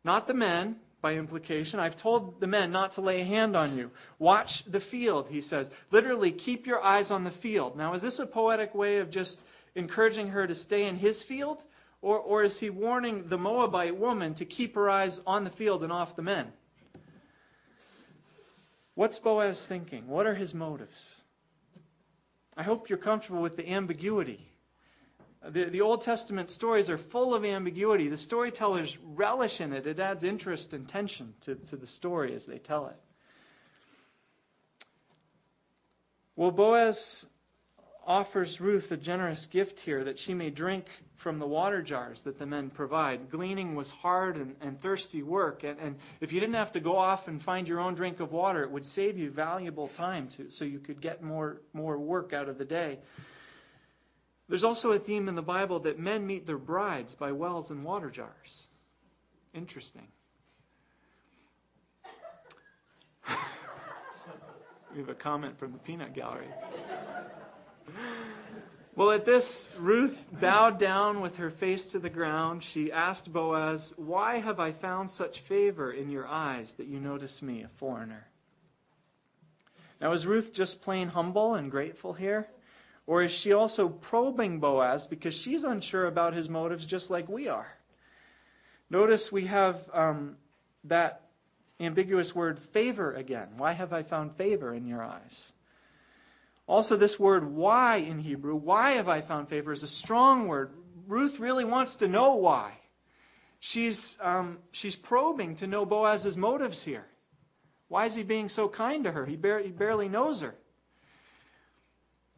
Not 0.02 0.26
the 0.26 0.34
men, 0.34 0.80
by 1.02 1.14
implication. 1.14 1.80
I've 1.80 1.96
told 1.96 2.40
the 2.40 2.46
men 2.46 2.70
not 2.70 2.92
to 2.92 3.00
lay 3.00 3.20
a 3.20 3.24
hand 3.24 3.56
on 3.56 3.76
you. 3.76 3.90
Watch 4.20 4.64
the 4.64 4.80
field, 4.80 5.28
he 5.28 5.40
says. 5.40 5.72
Literally, 5.90 6.30
keep 6.30 6.66
your 6.66 6.82
eyes 6.82 7.10
on 7.10 7.24
the 7.24 7.30
field. 7.30 7.76
Now, 7.76 7.92
is 7.92 8.00
this 8.00 8.20
a 8.20 8.26
poetic 8.26 8.72
way 8.74 8.98
of 8.98 9.10
just 9.10 9.44
encouraging 9.74 10.28
her 10.28 10.46
to 10.46 10.54
stay 10.54 10.86
in 10.86 10.96
his 10.96 11.24
field? 11.24 11.64
Or, 12.00 12.18
or 12.18 12.44
is 12.44 12.60
he 12.60 12.70
warning 12.70 13.28
the 13.28 13.38
Moabite 13.38 13.96
woman 13.96 14.34
to 14.34 14.44
keep 14.44 14.76
her 14.76 14.88
eyes 14.88 15.20
on 15.26 15.44
the 15.44 15.50
field 15.50 15.82
and 15.82 15.92
off 15.92 16.16
the 16.16 16.22
men? 16.22 16.52
What's 18.94 19.18
Boaz 19.18 19.66
thinking? 19.66 20.06
What 20.06 20.26
are 20.26 20.34
his 20.34 20.54
motives? 20.54 21.24
I 22.56 22.62
hope 22.62 22.88
you're 22.88 22.98
comfortable 22.98 23.42
with 23.42 23.56
the 23.56 23.68
ambiguity. 23.68 24.51
The, 25.48 25.64
the 25.64 25.80
Old 25.80 26.02
Testament 26.02 26.50
stories 26.50 26.88
are 26.88 26.98
full 26.98 27.34
of 27.34 27.44
ambiguity. 27.44 28.08
The 28.08 28.16
storytellers 28.16 28.98
relish 28.98 29.60
in 29.60 29.72
it, 29.72 29.86
it 29.86 29.98
adds 29.98 30.22
interest 30.22 30.72
and 30.72 30.86
tension 30.86 31.34
to, 31.40 31.56
to 31.56 31.76
the 31.76 31.86
story 31.86 32.34
as 32.34 32.44
they 32.44 32.58
tell 32.58 32.86
it. 32.86 32.96
Well, 36.36 36.52
Boaz 36.52 37.26
offers 38.06 38.60
Ruth 38.60 38.90
a 38.90 38.96
generous 38.96 39.46
gift 39.46 39.80
here 39.80 40.04
that 40.04 40.18
she 40.18 40.34
may 40.34 40.50
drink 40.50 40.86
from 41.14 41.38
the 41.38 41.46
water 41.46 41.82
jars 41.82 42.22
that 42.22 42.38
the 42.38 42.46
men 42.46 42.70
provide. 42.70 43.30
Gleaning 43.30 43.74
was 43.74 43.90
hard 43.90 44.36
and, 44.36 44.56
and 44.60 44.80
thirsty 44.80 45.22
work, 45.22 45.62
and, 45.62 45.78
and 45.78 45.96
if 46.20 46.32
you 46.32 46.40
didn't 46.40 46.56
have 46.56 46.72
to 46.72 46.80
go 46.80 46.96
off 46.96 47.28
and 47.28 47.40
find 47.40 47.68
your 47.68 47.78
own 47.78 47.94
drink 47.94 48.18
of 48.18 48.32
water, 48.32 48.62
it 48.64 48.70
would 48.70 48.84
save 48.84 49.18
you 49.18 49.30
valuable 49.30 49.88
time 49.88 50.26
to, 50.28 50.50
so 50.50 50.64
you 50.64 50.80
could 50.80 51.00
get 51.00 51.22
more, 51.22 51.60
more 51.72 51.98
work 51.98 52.32
out 52.32 52.48
of 52.48 52.58
the 52.58 52.64
day. 52.64 52.98
There's 54.52 54.64
also 54.64 54.92
a 54.92 54.98
theme 54.98 55.28
in 55.28 55.34
the 55.34 55.40
Bible 55.40 55.78
that 55.78 55.98
men 55.98 56.26
meet 56.26 56.44
their 56.44 56.58
brides 56.58 57.14
by 57.14 57.32
wells 57.32 57.70
and 57.70 57.82
water 57.82 58.10
jars. 58.10 58.68
Interesting. 59.54 60.06
we 64.92 64.98
have 64.98 65.08
a 65.08 65.14
comment 65.14 65.58
from 65.58 65.72
the 65.72 65.78
peanut 65.78 66.12
gallery. 66.12 66.48
Well, 68.94 69.12
at 69.12 69.24
this, 69.24 69.70
Ruth 69.78 70.28
bowed 70.38 70.78
down 70.78 71.22
with 71.22 71.36
her 71.36 71.48
face 71.48 71.86
to 71.86 71.98
the 71.98 72.10
ground. 72.10 72.62
She 72.62 72.92
asked 72.92 73.32
Boaz, 73.32 73.94
Why 73.96 74.36
have 74.36 74.60
I 74.60 74.70
found 74.70 75.08
such 75.08 75.40
favor 75.40 75.92
in 75.92 76.10
your 76.10 76.26
eyes 76.26 76.74
that 76.74 76.88
you 76.88 77.00
notice 77.00 77.40
me, 77.40 77.62
a 77.62 77.68
foreigner? 77.68 78.28
Now, 79.98 80.12
is 80.12 80.26
Ruth 80.26 80.52
just 80.52 80.82
plain 80.82 81.08
humble 81.08 81.54
and 81.54 81.70
grateful 81.70 82.12
here? 82.12 82.48
Or 83.06 83.22
is 83.22 83.32
she 83.32 83.52
also 83.52 83.88
probing 83.88 84.60
Boaz 84.60 85.06
because 85.06 85.34
she's 85.34 85.64
unsure 85.64 86.06
about 86.06 86.34
his 86.34 86.48
motives 86.48 86.86
just 86.86 87.10
like 87.10 87.28
we 87.28 87.48
are? 87.48 87.76
Notice 88.90 89.32
we 89.32 89.46
have 89.46 89.88
um, 89.92 90.36
that 90.84 91.22
ambiguous 91.80 92.34
word 92.34 92.58
favor 92.58 93.12
again. 93.12 93.48
Why 93.56 93.72
have 93.72 93.92
I 93.92 94.02
found 94.02 94.36
favor 94.36 94.74
in 94.74 94.86
your 94.86 95.02
eyes? 95.02 95.52
Also, 96.66 96.96
this 96.96 97.18
word 97.18 97.44
why 97.44 97.96
in 97.96 98.20
Hebrew, 98.20 98.54
why 98.54 98.92
have 98.92 99.08
I 99.08 99.20
found 99.20 99.48
favor, 99.48 99.72
is 99.72 99.82
a 99.82 99.88
strong 99.88 100.46
word. 100.46 100.72
Ruth 101.06 101.40
really 101.40 101.64
wants 101.64 101.96
to 101.96 102.08
know 102.08 102.34
why. 102.36 102.72
She's, 103.58 104.16
um, 104.20 104.58
she's 104.70 104.96
probing 104.96 105.56
to 105.56 105.66
know 105.66 105.84
Boaz's 105.84 106.36
motives 106.36 106.84
here. 106.84 107.06
Why 107.88 108.06
is 108.06 108.14
he 108.14 108.22
being 108.22 108.48
so 108.48 108.68
kind 108.68 109.04
to 109.04 109.12
her? 109.12 109.26
He, 109.26 109.36
bar- 109.36 109.60
he 109.60 109.70
barely 109.70 110.08
knows 110.08 110.40
her. 110.40 110.54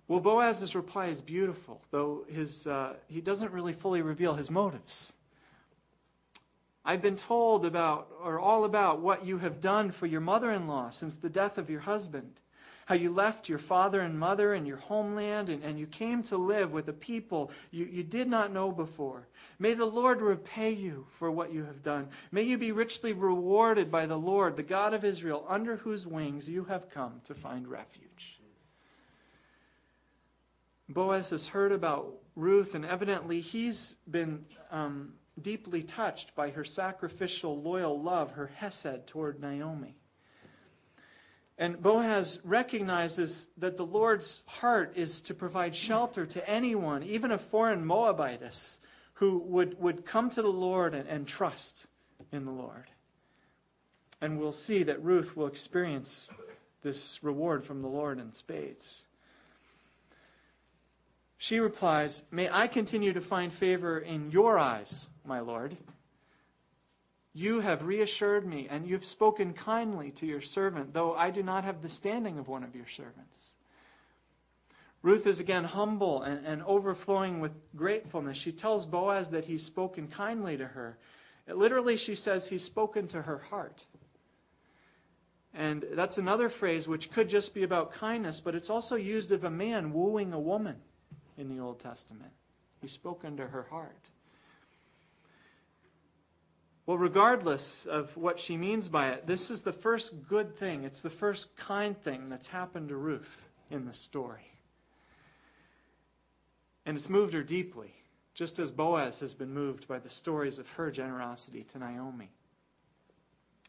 Well, 0.06 0.20
Boaz's 0.20 0.74
reply 0.74 1.06
is 1.06 1.20
beautiful, 1.20 1.80
though 1.90 2.24
his, 2.28 2.66
uh, 2.66 2.94
he 3.08 3.20
doesn't 3.20 3.52
really 3.52 3.72
fully 3.72 4.02
reveal 4.02 4.34
his 4.34 4.50
motives. 4.50 5.12
I've 6.84 7.00
been 7.00 7.16
told 7.16 7.64
about, 7.64 8.08
or 8.22 8.38
all 8.38 8.64
about, 8.64 9.00
what 9.00 9.24
you 9.24 9.38
have 9.38 9.60
done 9.60 9.90
for 9.90 10.06
your 10.06 10.20
mother 10.20 10.52
in 10.52 10.66
law 10.66 10.90
since 10.90 11.16
the 11.16 11.30
death 11.30 11.56
of 11.56 11.70
your 11.70 11.80
husband 11.80 12.40
how 12.86 12.94
you 12.94 13.12
left 13.12 13.48
your 13.48 13.58
father 13.58 14.00
and 14.00 14.18
mother 14.18 14.54
and 14.54 14.66
your 14.66 14.76
homeland, 14.76 15.48
and, 15.48 15.62
and 15.62 15.78
you 15.78 15.86
came 15.86 16.22
to 16.24 16.36
live 16.36 16.72
with 16.72 16.88
a 16.88 16.92
people 16.92 17.50
you, 17.70 17.86
you 17.86 18.02
did 18.02 18.28
not 18.28 18.52
know 18.52 18.70
before. 18.70 19.26
May 19.58 19.74
the 19.74 19.86
Lord 19.86 20.20
repay 20.20 20.72
you 20.72 21.06
for 21.08 21.30
what 21.30 21.52
you 21.52 21.64
have 21.64 21.82
done. 21.82 22.08
May 22.30 22.42
you 22.42 22.58
be 22.58 22.72
richly 22.72 23.12
rewarded 23.12 23.90
by 23.90 24.06
the 24.06 24.18
Lord, 24.18 24.56
the 24.56 24.62
God 24.62 24.92
of 24.92 25.04
Israel, 25.04 25.44
under 25.48 25.76
whose 25.76 26.06
wings 26.06 26.48
you 26.48 26.64
have 26.64 26.90
come 26.90 27.20
to 27.24 27.34
find 27.34 27.66
refuge. 27.68 28.33
Boaz 30.88 31.30
has 31.30 31.48
heard 31.48 31.72
about 31.72 32.14
Ruth, 32.36 32.74
and 32.74 32.84
evidently 32.84 33.40
he's 33.40 33.96
been 34.10 34.44
um, 34.70 35.14
deeply 35.40 35.82
touched 35.82 36.34
by 36.34 36.50
her 36.50 36.64
sacrificial, 36.64 37.60
loyal 37.60 38.00
love, 38.00 38.32
her 38.32 38.48
hesed 38.48 39.06
toward 39.06 39.40
Naomi. 39.40 39.96
And 41.56 41.80
Boaz 41.80 42.40
recognizes 42.42 43.46
that 43.58 43.76
the 43.76 43.86
Lord's 43.86 44.42
heart 44.46 44.92
is 44.96 45.20
to 45.22 45.34
provide 45.34 45.74
shelter 45.74 46.26
to 46.26 46.50
anyone, 46.50 47.02
even 47.04 47.30
a 47.30 47.38
foreign 47.38 47.84
Moabitess, 47.84 48.80
who 49.14 49.38
would, 49.38 49.80
would 49.80 50.04
come 50.04 50.28
to 50.30 50.42
the 50.42 50.48
Lord 50.48 50.94
and, 50.94 51.08
and 51.08 51.26
trust 51.26 51.86
in 52.32 52.44
the 52.44 52.50
Lord. 52.50 52.90
And 54.20 54.40
we'll 54.40 54.52
see 54.52 54.82
that 54.82 55.02
Ruth 55.02 55.36
will 55.36 55.46
experience 55.46 56.28
this 56.82 57.22
reward 57.22 57.64
from 57.64 57.82
the 57.82 57.88
Lord 57.88 58.18
in 58.18 58.32
spades. 58.32 59.04
She 61.44 61.60
replies, 61.60 62.22
May 62.30 62.48
I 62.50 62.66
continue 62.66 63.12
to 63.12 63.20
find 63.20 63.52
favor 63.52 63.98
in 63.98 64.30
your 64.30 64.58
eyes, 64.58 65.10
my 65.26 65.40
Lord. 65.40 65.76
You 67.34 67.60
have 67.60 67.84
reassured 67.84 68.46
me, 68.46 68.66
and 68.70 68.86
you've 68.86 69.04
spoken 69.04 69.52
kindly 69.52 70.10
to 70.12 70.24
your 70.24 70.40
servant, 70.40 70.94
though 70.94 71.14
I 71.14 71.28
do 71.28 71.42
not 71.42 71.64
have 71.64 71.82
the 71.82 71.88
standing 71.90 72.38
of 72.38 72.48
one 72.48 72.64
of 72.64 72.74
your 72.74 72.86
servants. 72.86 73.50
Ruth 75.02 75.26
is 75.26 75.38
again 75.38 75.64
humble 75.64 76.22
and, 76.22 76.46
and 76.46 76.62
overflowing 76.62 77.40
with 77.40 77.52
gratefulness. 77.76 78.38
She 78.38 78.50
tells 78.50 78.86
Boaz 78.86 79.28
that 79.28 79.44
he's 79.44 79.62
spoken 79.62 80.08
kindly 80.08 80.56
to 80.56 80.68
her. 80.68 80.96
It, 81.46 81.58
literally, 81.58 81.98
she 81.98 82.14
says 82.14 82.48
he's 82.48 82.64
spoken 82.64 83.06
to 83.08 83.20
her 83.20 83.36
heart. 83.50 83.84
And 85.52 85.84
that's 85.92 86.16
another 86.16 86.48
phrase 86.48 86.88
which 86.88 87.12
could 87.12 87.28
just 87.28 87.52
be 87.52 87.64
about 87.64 87.92
kindness, 87.92 88.40
but 88.40 88.54
it's 88.54 88.70
also 88.70 88.96
used 88.96 89.30
of 89.30 89.44
a 89.44 89.50
man 89.50 89.92
wooing 89.92 90.32
a 90.32 90.40
woman 90.40 90.76
in 91.36 91.48
the 91.48 91.62
Old 91.62 91.80
Testament. 91.80 92.32
He 92.80 92.88
spoke 92.88 93.22
to 93.22 93.46
her 93.46 93.62
heart. 93.70 94.10
Well, 96.86 96.98
regardless 96.98 97.86
of 97.86 98.14
what 98.16 98.38
she 98.38 98.58
means 98.58 98.88
by 98.88 99.08
it, 99.10 99.26
this 99.26 99.50
is 99.50 99.62
the 99.62 99.72
first 99.72 100.28
good 100.28 100.54
thing. 100.54 100.84
It's 100.84 101.00
the 101.00 101.08
first 101.08 101.56
kind 101.56 101.96
thing 101.96 102.28
that's 102.28 102.46
happened 102.46 102.90
to 102.90 102.96
Ruth 102.96 103.48
in 103.70 103.86
the 103.86 103.92
story. 103.92 104.50
And 106.84 106.96
it's 106.96 107.08
moved 107.08 107.32
her 107.32 107.42
deeply, 107.42 107.94
just 108.34 108.58
as 108.58 108.70
Boaz 108.70 109.20
has 109.20 109.32
been 109.32 109.54
moved 109.54 109.88
by 109.88 109.98
the 109.98 110.10
stories 110.10 110.58
of 110.58 110.68
her 110.72 110.90
generosity 110.90 111.64
to 111.64 111.78
Naomi. 111.78 112.28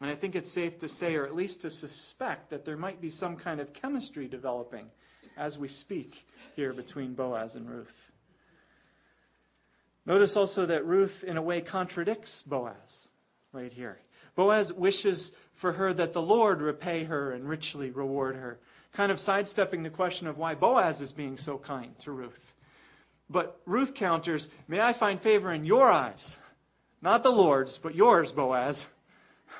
And 0.02 0.10
I 0.10 0.14
think 0.14 0.34
it's 0.34 0.50
safe 0.50 0.76
to 0.78 0.88
say, 0.88 1.14
or 1.14 1.24
at 1.24 1.34
least 1.34 1.62
to 1.62 1.70
suspect, 1.70 2.50
that 2.50 2.66
there 2.66 2.76
might 2.76 3.00
be 3.00 3.08
some 3.08 3.36
kind 3.36 3.60
of 3.60 3.72
chemistry 3.72 4.28
developing 4.28 4.90
as 5.36 5.58
we 5.58 5.68
speak 5.68 6.26
here 6.54 6.72
between 6.72 7.14
Boaz 7.14 7.54
and 7.54 7.68
Ruth. 7.68 8.12
Notice 10.06 10.36
also 10.36 10.66
that 10.66 10.86
Ruth, 10.86 11.24
in 11.24 11.36
a 11.36 11.42
way, 11.42 11.60
contradicts 11.60 12.42
Boaz 12.42 13.08
right 13.52 13.72
here. 13.72 13.98
Boaz 14.36 14.72
wishes 14.72 15.32
for 15.52 15.72
her 15.72 15.92
that 15.92 16.12
the 16.12 16.22
Lord 16.22 16.60
repay 16.60 17.04
her 17.04 17.32
and 17.32 17.48
richly 17.48 17.90
reward 17.90 18.36
her, 18.36 18.58
kind 18.92 19.10
of 19.10 19.18
sidestepping 19.18 19.82
the 19.82 19.90
question 19.90 20.26
of 20.26 20.38
why 20.38 20.54
Boaz 20.54 21.00
is 21.00 21.12
being 21.12 21.36
so 21.36 21.58
kind 21.58 21.98
to 22.00 22.12
Ruth. 22.12 22.54
But 23.28 23.60
Ruth 23.66 23.94
counters, 23.94 24.48
May 24.68 24.80
I 24.80 24.92
find 24.92 25.20
favor 25.20 25.52
in 25.52 25.64
your 25.64 25.90
eyes, 25.90 26.38
not 27.02 27.22
the 27.22 27.32
Lord's, 27.32 27.78
but 27.78 27.94
yours, 27.94 28.30
Boaz. 28.30 28.86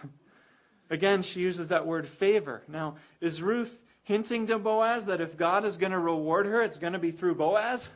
Again, 0.91 1.23
she 1.23 1.41
uses 1.41 1.69
that 1.69 1.87
word 1.87 2.07
favor. 2.07 2.62
Now, 2.69 2.97
is 3.21 3.43
Ruth 3.43 3.83
hinting 4.07 4.47
to 4.47 4.57
Boaz 4.57 5.07
that 5.07 5.21
if 5.21 5.37
God 5.37 5.64
is 5.64 5.77
going 5.77 5.90
to 5.90 5.99
reward 5.99 6.47
her, 6.47 6.62
it's 6.62 6.79
going 6.79 6.92
to 6.92 6.99
be 6.99 7.11
through 7.11 7.35
Boaz? 7.35 7.90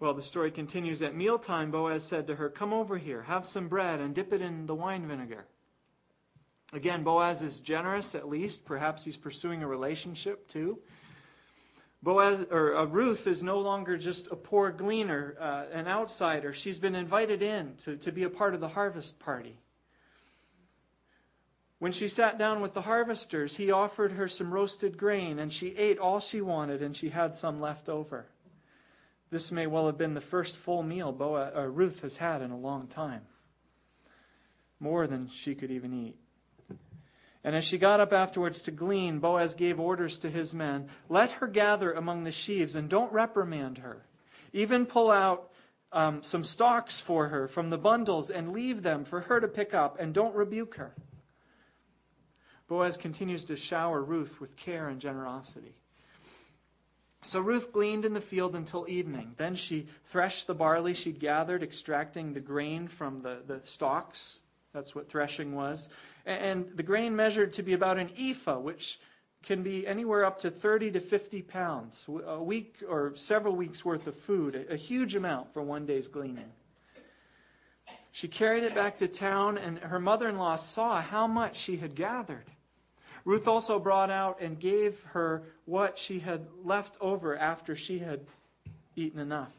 Well, 0.00 0.12
the 0.12 0.22
story 0.22 0.50
continues. 0.50 1.02
At 1.02 1.14
mealtime, 1.14 1.70
Boaz 1.70 2.02
said 2.04 2.26
to 2.26 2.34
her, 2.34 2.50
Come 2.50 2.72
over 2.72 2.98
here, 2.98 3.22
have 3.22 3.46
some 3.46 3.68
bread, 3.68 4.00
and 4.00 4.12
dip 4.12 4.32
it 4.32 4.42
in 4.42 4.66
the 4.66 4.74
wine 4.74 5.06
vinegar. 5.06 5.46
Again, 6.72 7.04
Boaz 7.04 7.40
is 7.40 7.60
generous, 7.60 8.16
at 8.16 8.28
least. 8.28 8.64
Perhaps 8.64 9.04
he's 9.04 9.16
pursuing 9.16 9.62
a 9.62 9.68
relationship, 9.68 10.48
too. 10.48 10.80
Boaz, 12.02 12.44
or 12.50 12.76
uh, 12.76 12.84
Ruth 12.86 13.28
is 13.28 13.44
no 13.44 13.60
longer 13.60 13.96
just 13.96 14.32
a 14.32 14.36
poor 14.36 14.72
gleaner, 14.72 15.36
uh, 15.38 15.66
an 15.72 15.86
outsider. 15.86 16.52
She's 16.52 16.80
been 16.80 16.96
invited 16.96 17.40
in 17.40 17.76
to, 17.78 17.96
to 17.98 18.10
be 18.10 18.24
a 18.24 18.30
part 18.30 18.54
of 18.54 18.60
the 18.60 18.68
harvest 18.68 19.20
party. 19.20 19.60
When 21.78 21.92
she 21.92 22.08
sat 22.08 22.38
down 22.38 22.60
with 22.60 22.74
the 22.74 22.82
harvesters, 22.82 23.56
he 23.56 23.70
offered 23.70 24.12
her 24.12 24.26
some 24.26 24.52
roasted 24.52 24.98
grain, 24.98 25.38
and 25.38 25.52
she 25.52 25.76
ate 25.76 25.98
all 25.98 26.18
she 26.18 26.40
wanted, 26.40 26.82
and 26.82 26.96
she 26.96 27.10
had 27.10 27.34
some 27.34 27.60
left 27.60 27.88
over. 27.88 28.26
This 29.30 29.52
may 29.52 29.66
well 29.66 29.86
have 29.86 29.98
been 29.98 30.14
the 30.14 30.20
first 30.20 30.56
full 30.56 30.82
meal 30.82 31.12
Boaz, 31.12 31.52
uh, 31.54 31.66
Ruth 31.66 32.00
has 32.00 32.16
had 32.16 32.42
in 32.42 32.50
a 32.50 32.58
long 32.58 32.88
time, 32.88 33.22
more 34.80 35.06
than 35.06 35.28
she 35.28 35.54
could 35.54 35.70
even 35.70 35.92
eat. 35.92 36.16
And 37.44 37.54
as 37.54 37.64
she 37.64 37.78
got 37.78 38.00
up 38.00 38.12
afterwards 38.12 38.62
to 38.62 38.72
glean, 38.72 39.20
Boaz 39.20 39.54
gave 39.54 39.78
orders 39.78 40.18
to 40.18 40.30
his 40.30 40.52
men 40.52 40.88
Let 41.08 41.30
her 41.32 41.46
gather 41.46 41.92
among 41.92 42.24
the 42.24 42.32
sheaves, 42.32 42.74
and 42.74 42.88
don't 42.88 43.12
reprimand 43.12 43.78
her. 43.78 44.04
Even 44.52 44.84
pull 44.84 45.10
out 45.10 45.52
um, 45.92 46.22
some 46.22 46.42
stalks 46.42 47.00
for 47.00 47.28
her 47.28 47.46
from 47.46 47.70
the 47.70 47.78
bundles 47.78 48.30
and 48.30 48.52
leave 48.52 48.82
them 48.82 49.04
for 49.04 49.20
her 49.22 49.40
to 49.40 49.46
pick 49.46 49.74
up, 49.74 50.00
and 50.00 50.12
don't 50.12 50.34
rebuke 50.34 50.74
her. 50.74 50.94
Boaz 52.68 52.96
continues 52.96 53.44
to 53.44 53.56
shower 53.56 54.02
Ruth 54.02 54.40
with 54.40 54.56
care 54.56 54.88
and 54.88 55.00
generosity. 55.00 55.74
So 57.22 57.40
Ruth 57.40 57.72
gleaned 57.72 58.04
in 58.04 58.12
the 58.12 58.20
field 58.20 58.54
until 58.54 58.86
evening. 58.88 59.34
Then 59.36 59.54
she 59.54 59.86
threshed 60.04 60.46
the 60.46 60.54
barley 60.54 60.94
she'd 60.94 61.18
gathered, 61.18 61.62
extracting 61.62 62.32
the 62.32 62.40
grain 62.40 62.86
from 62.86 63.22
the, 63.22 63.38
the 63.46 63.60
stalks. 63.64 64.42
That's 64.72 64.94
what 64.94 65.08
threshing 65.08 65.54
was. 65.54 65.88
And 66.26 66.70
the 66.74 66.82
grain 66.82 67.16
measured 67.16 67.54
to 67.54 67.62
be 67.62 67.72
about 67.72 67.98
an 67.98 68.10
ephah, 68.16 68.58
which 68.58 69.00
can 69.42 69.62
be 69.62 69.86
anywhere 69.86 70.24
up 70.24 70.38
to 70.40 70.50
30 70.50 70.92
to 70.92 71.00
50 71.00 71.42
pounds, 71.42 72.06
a 72.26 72.42
week 72.42 72.76
or 72.88 73.14
several 73.14 73.56
weeks 73.56 73.84
worth 73.84 74.06
of 74.06 74.14
food, 74.14 74.66
a 74.70 74.76
huge 74.76 75.14
amount 75.14 75.52
for 75.52 75.62
one 75.62 75.86
day's 75.86 76.08
gleaning. 76.08 76.52
She 78.12 78.28
carried 78.28 78.64
it 78.64 78.74
back 78.74 78.98
to 78.98 79.08
town, 79.08 79.58
and 79.58 79.78
her 79.78 80.00
mother 80.00 80.28
in 80.28 80.38
law 80.38 80.56
saw 80.56 81.00
how 81.00 81.26
much 81.26 81.56
she 81.56 81.76
had 81.76 81.94
gathered. 81.94 82.44
Ruth 83.28 83.46
also 83.46 83.78
brought 83.78 84.10
out 84.10 84.40
and 84.40 84.58
gave 84.58 85.02
her 85.10 85.42
what 85.66 85.98
she 85.98 86.20
had 86.20 86.46
left 86.64 86.96
over 86.98 87.36
after 87.36 87.76
she 87.76 87.98
had 87.98 88.20
eaten 88.96 89.20
enough. 89.20 89.52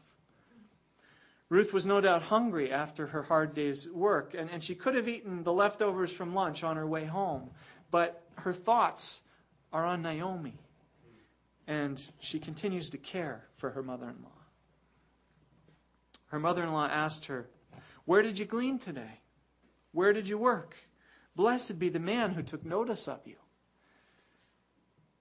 Ruth 1.48 1.72
was 1.72 1.86
no 1.86 2.00
doubt 2.00 2.22
hungry 2.22 2.72
after 2.72 3.06
her 3.06 3.22
hard 3.22 3.54
day's 3.54 3.88
work, 3.88 4.34
and, 4.36 4.50
and 4.50 4.60
she 4.60 4.74
could 4.74 4.96
have 4.96 5.06
eaten 5.06 5.44
the 5.44 5.52
leftovers 5.52 6.10
from 6.10 6.34
lunch 6.34 6.64
on 6.64 6.76
her 6.76 6.84
way 6.84 7.04
home, 7.04 7.48
but 7.92 8.24
her 8.38 8.52
thoughts 8.52 9.20
are 9.72 9.86
on 9.86 10.02
Naomi, 10.02 10.58
and 11.68 12.04
she 12.18 12.40
continues 12.40 12.90
to 12.90 12.98
care 12.98 13.44
for 13.56 13.70
her 13.70 13.84
mother 13.84 14.08
in 14.08 14.20
law. 14.20 14.42
Her 16.26 16.40
mother 16.40 16.64
in 16.64 16.72
law 16.72 16.88
asked 16.88 17.26
her, 17.26 17.46
Where 18.04 18.22
did 18.22 18.36
you 18.36 18.46
glean 18.46 18.80
today? 18.80 19.20
Where 19.92 20.12
did 20.12 20.28
you 20.28 20.38
work? 20.38 20.74
Blessed 21.36 21.78
be 21.78 21.88
the 21.88 22.00
man 22.00 22.32
who 22.32 22.42
took 22.42 22.64
notice 22.64 23.06
of 23.06 23.20
you. 23.24 23.36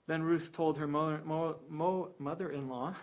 Then 0.09 0.23
Ruth 0.23 0.51
told 0.51 0.79
her 0.79 0.87
mother 0.87 2.49
in 2.49 2.67
law 2.67 2.95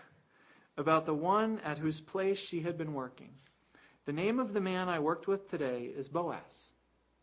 about 0.75 1.05
the 1.05 1.13
one 1.13 1.61
at 1.63 1.77
whose 1.77 2.01
place 2.01 2.37
she 2.37 2.63
had 2.63 2.77
been 2.77 2.93
working. 2.93 3.29
The 4.03 4.11
name 4.11 4.39
of 4.39 4.51
the 4.51 4.59
man 4.59 4.89
I 4.89 4.99
worked 4.99 5.25
with 5.25 5.49
today 5.49 5.83
is 5.85 6.09
Boaz, 6.09 6.73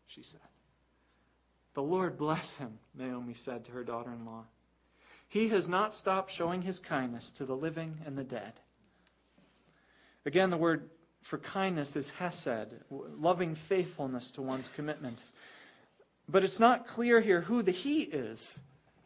she 0.07 0.23
said. 0.23 0.41
The 1.75 1.83
Lord 1.83 2.17
bless 2.17 2.57
him, 2.57 2.79
Naomi 2.95 3.35
said 3.35 3.63
to 3.65 3.73
her 3.73 3.83
daughter 3.83 4.11
in 4.11 4.25
law. 4.25 4.45
He 5.27 5.49
has 5.49 5.69
not 5.69 5.93
stopped 5.93 6.31
showing 6.31 6.63
his 6.63 6.79
kindness 6.79 7.29
to 7.33 7.45
the 7.45 7.55
living 7.55 7.99
and 8.07 8.15
the 8.15 8.23
dead. 8.23 8.53
Again, 10.25 10.49
the 10.49 10.57
word 10.57 10.89
for 11.21 11.37
kindness 11.37 11.95
is 11.95 12.09
hesed, 12.09 12.73
loving 12.89 13.53
faithfulness 13.53 14.31
to 14.31 14.41
one's 14.41 14.67
commitments. 14.67 15.31
But 16.27 16.43
it's 16.43 16.59
not 16.59 16.87
clear 16.87 17.21
here 17.21 17.41
who 17.41 17.61
the 17.61 17.69
he 17.69 18.01
is 18.01 18.61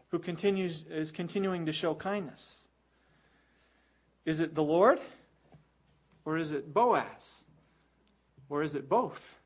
who 0.10 0.20
continues, 0.20 0.86
is 0.90 1.12
continuing 1.12 1.66
to 1.66 1.72
show 1.72 1.96
kindness. 1.96 2.68
Is 4.26 4.40
it 4.40 4.56
the 4.56 4.64
Lord? 4.64 5.00
Or 6.26 6.38
is 6.38 6.52
it 6.52 6.74
Boaz? 6.74 7.46
Or 8.50 8.62
is 8.62 8.76
it 8.76 8.90
both? 8.90 9.40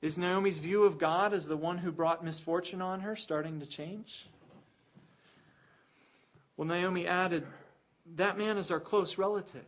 Is 0.00 0.18
Naomi's 0.18 0.58
view 0.58 0.84
of 0.84 0.98
God 0.98 1.32
as 1.32 1.46
the 1.46 1.56
one 1.56 1.78
who 1.78 1.92
brought 1.92 2.24
misfortune 2.24 2.82
on 2.82 3.00
her 3.00 3.14
starting 3.14 3.60
to 3.60 3.66
change? 3.66 4.26
Well, 6.56 6.66
Naomi 6.66 7.06
added, 7.06 7.46
That 8.16 8.36
man 8.36 8.58
is 8.58 8.70
our 8.70 8.80
close 8.80 9.16
relative. 9.16 9.64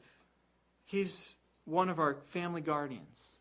He's 0.84 1.36
one 1.64 1.88
of 1.88 1.98
our 1.98 2.18
family 2.26 2.60
guardians. 2.60 3.33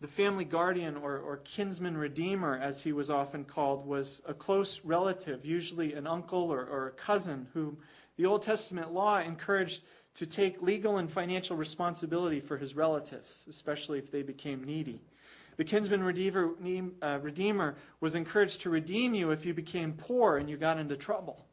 The 0.00 0.08
family 0.08 0.44
guardian 0.44 0.96
or, 0.96 1.18
or 1.18 1.38
kinsman 1.38 1.96
redeemer, 1.96 2.58
as 2.58 2.82
he 2.82 2.92
was 2.92 3.10
often 3.10 3.44
called, 3.44 3.86
was 3.86 4.22
a 4.26 4.32
close 4.32 4.80
relative, 4.82 5.44
usually 5.44 5.92
an 5.92 6.06
uncle 6.06 6.50
or, 6.50 6.64
or 6.64 6.86
a 6.86 6.92
cousin, 6.92 7.46
whom 7.52 7.76
the 8.16 8.24
Old 8.24 8.40
Testament 8.40 8.92
law 8.92 9.18
encouraged 9.18 9.82
to 10.14 10.26
take 10.26 10.62
legal 10.62 10.96
and 10.96 11.10
financial 11.10 11.56
responsibility 11.56 12.40
for 12.40 12.56
his 12.56 12.74
relatives, 12.74 13.46
especially 13.48 13.98
if 13.98 14.10
they 14.10 14.22
became 14.22 14.64
needy. 14.64 15.00
The 15.58 15.64
kinsman 15.64 16.02
redeemer, 16.02 16.54
uh, 17.02 17.18
redeemer 17.20 17.76
was 18.00 18.14
encouraged 18.14 18.62
to 18.62 18.70
redeem 18.70 19.12
you 19.12 19.30
if 19.30 19.44
you 19.44 19.52
became 19.52 19.92
poor 19.92 20.38
and 20.38 20.48
you 20.48 20.56
got 20.56 20.78
into 20.78 20.96
trouble. 20.96 21.44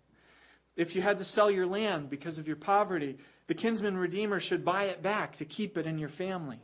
If 0.78 0.96
you 0.96 1.02
had 1.02 1.18
to 1.18 1.26
sell 1.26 1.52
your 1.52 1.66
land 1.66 2.10
because 2.10 2.38
of 2.38 2.48
your 2.48 2.56
poverty, 2.56 3.18
the 3.48 3.54
kinsman 3.54 3.98
redeemer 3.98 4.40
should 4.40 4.64
buy 4.64 4.86
it 4.86 5.04
back 5.04 5.36
to 5.36 5.46
keep 5.46 5.78
it 5.78 5.86
in 5.86 5.98
your 5.98 6.10
family. 6.10 6.60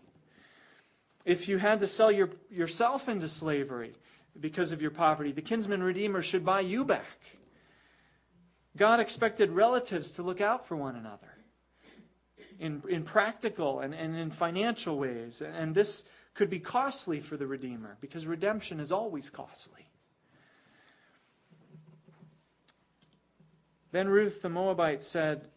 If 1.25 1.47
you 1.47 1.57
had 1.57 1.79
to 1.79 1.87
sell 1.87 2.11
your, 2.11 2.29
yourself 2.49 3.07
into 3.07 3.29
slavery 3.29 3.93
because 4.39 4.71
of 4.71 4.81
your 4.81 4.91
poverty, 4.91 5.31
the 5.31 5.41
kinsman 5.41 5.81
redeemer 5.81 6.21
should 6.21 6.43
buy 6.43 6.61
you 6.61 6.83
back. 6.83 7.37
God 8.75 8.99
expected 8.99 9.51
relatives 9.51 10.11
to 10.11 10.23
look 10.23 10.41
out 10.41 10.67
for 10.67 10.75
one 10.75 10.95
another 10.95 11.33
in, 12.59 12.81
in 12.89 13.03
practical 13.03 13.79
and, 13.81 13.93
and 13.93 14.15
in 14.15 14.31
financial 14.31 14.97
ways. 14.97 15.41
And 15.41 15.75
this 15.75 16.03
could 16.33 16.49
be 16.49 16.59
costly 16.59 17.19
for 17.19 17.37
the 17.37 17.45
Redeemer 17.45 17.97
because 18.01 18.25
redemption 18.25 18.79
is 18.79 18.91
always 18.91 19.29
costly. 19.29 19.87
Then 23.91 24.07
Ruth 24.07 24.41
the 24.41 24.49
Moabite 24.49 25.03
said, 25.03 25.49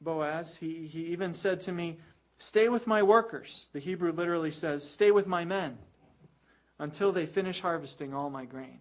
Boaz, 0.00 0.58
he, 0.58 0.86
he 0.86 1.06
even 1.06 1.34
said 1.34 1.58
to 1.60 1.72
me, 1.72 1.98
Stay 2.38 2.68
with 2.68 2.86
my 2.86 3.02
workers. 3.02 3.68
The 3.72 3.80
Hebrew 3.80 4.12
literally 4.12 4.52
says, 4.52 4.88
Stay 4.88 5.10
with 5.10 5.26
my 5.26 5.44
men 5.44 5.78
until 6.78 7.10
they 7.10 7.26
finish 7.26 7.60
harvesting 7.60 8.14
all 8.14 8.30
my 8.30 8.44
grain. 8.44 8.78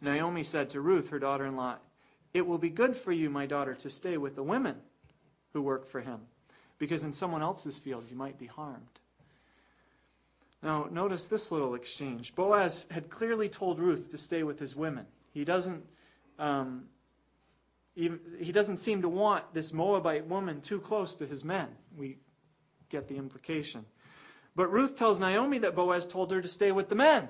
Naomi 0.00 0.42
said 0.42 0.70
to 0.70 0.80
Ruth, 0.80 1.10
her 1.10 1.18
daughter 1.20 1.46
in 1.46 1.56
law, 1.56 1.76
It 2.34 2.46
will 2.46 2.58
be 2.58 2.70
good 2.70 2.96
for 2.96 3.12
you, 3.12 3.30
my 3.30 3.46
daughter, 3.46 3.74
to 3.74 3.90
stay 3.90 4.16
with 4.16 4.34
the 4.34 4.42
women 4.42 4.76
who 5.52 5.62
work 5.62 5.86
for 5.86 6.00
him, 6.00 6.20
because 6.78 7.04
in 7.04 7.12
someone 7.12 7.42
else's 7.42 7.78
field 7.78 8.04
you 8.10 8.16
might 8.16 8.38
be 8.38 8.46
harmed. 8.46 9.00
Now, 10.60 10.88
notice 10.90 11.28
this 11.28 11.52
little 11.52 11.74
exchange. 11.74 12.34
Boaz 12.34 12.86
had 12.90 13.10
clearly 13.10 13.48
told 13.48 13.78
Ruth 13.78 14.10
to 14.10 14.18
stay 14.18 14.42
with 14.42 14.58
his 14.58 14.74
women. 14.74 15.06
He 15.32 15.44
doesn't 15.44 15.84
um, 16.38 16.86
he 17.98 18.52
doesn't 18.52 18.76
seem 18.76 19.02
to 19.02 19.08
want 19.08 19.52
this 19.52 19.72
Moabite 19.72 20.26
woman 20.26 20.60
too 20.60 20.78
close 20.78 21.16
to 21.16 21.26
his 21.26 21.44
men. 21.44 21.66
We 21.96 22.18
get 22.90 23.08
the 23.08 23.16
implication. 23.16 23.84
But 24.54 24.70
Ruth 24.70 24.96
tells 24.96 25.18
Naomi 25.18 25.58
that 25.58 25.74
Boaz 25.74 26.06
told 26.06 26.30
her 26.30 26.40
to 26.40 26.48
stay 26.48 26.70
with 26.70 26.88
the 26.88 26.94
men. 26.94 27.28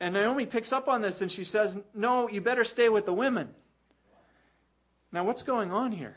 And 0.00 0.14
Naomi 0.14 0.46
picks 0.46 0.72
up 0.72 0.88
on 0.88 1.02
this 1.02 1.20
and 1.20 1.30
she 1.30 1.44
says, 1.44 1.78
No, 1.94 2.30
you 2.30 2.40
better 2.40 2.64
stay 2.64 2.88
with 2.88 3.04
the 3.04 3.12
women. 3.12 3.50
Now, 5.12 5.24
what's 5.24 5.42
going 5.42 5.70
on 5.70 5.92
here? 5.92 6.16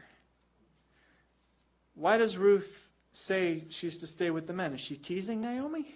Why 1.95 2.17
does 2.17 2.37
Ruth 2.37 2.89
say 3.11 3.65
she's 3.69 3.97
to 3.97 4.07
stay 4.07 4.29
with 4.29 4.47
the 4.47 4.53
men? 4.53 4.73
Is 4.73 4.79
she 4.79 4.95
teasing 4.95 5.41
Naomi? 5.41 5.93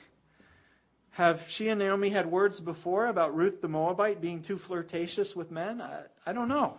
Have 1.11 1.45
she 1.47 1.69
and 1.69 1.79
Naomi 1.79 2.09
had 2.09 2.25
words 2.25 2.59
before 2.59 3.07
about 3.07 3.35
Ruth 3.35 3.61
the 3.61 3.67
Moabite 3.67 4.19
being 4.19 4.41
too 4.41 4.57
flirtatious 4.57 5.35
with 5.35 5.51
men? 5.51 5.81
I, 5.81 6.03
I 6.25 6.33
don't 6.33 6.49
know. 6.49 6.77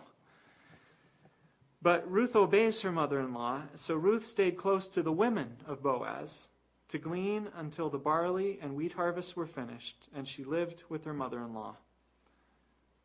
But 1.81 2.09
Ruth 2.11 2.35
obeys 2.35 2.81
her 2.81 2.91
mother 2.91 3.19
in 3.21 3.33
law, 3.33 3.63
so 3.75 3.95
Ruth 3.95 4.25
stayed 4.25 4.57
close 4.57 4.87
to 4.89 5.01
the 5.01 5.13
women 5.13 5.57
of 5.65 5.81
Boaz 5.81 6.49
to 6.89 6.97
glean 6.97 7.47
until 7.55 7.89
the 7.89 7.97
barley 7.97 8.59
and 8.61 8.75
wheat 8.75 8.93
harvests 8.93 9.35
were 9.35 9.45
finished, 9.45 10.09
and 10.13 10.27
she 10.27 10.43
lived 10.43 10.83
with 10.89 11.05
her 11.05 11.13
mother 11.13 11.39
in 11.39 11.53
law. 11.53 11.77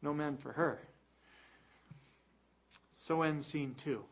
No 0.02 0.12
men 0.12 0.36
for 0.36 0.52
her. 0.52 0.80
So 2.94 3.22
ends 3.22 3.46
scene 3.46 3.74
two. 3.76 4.04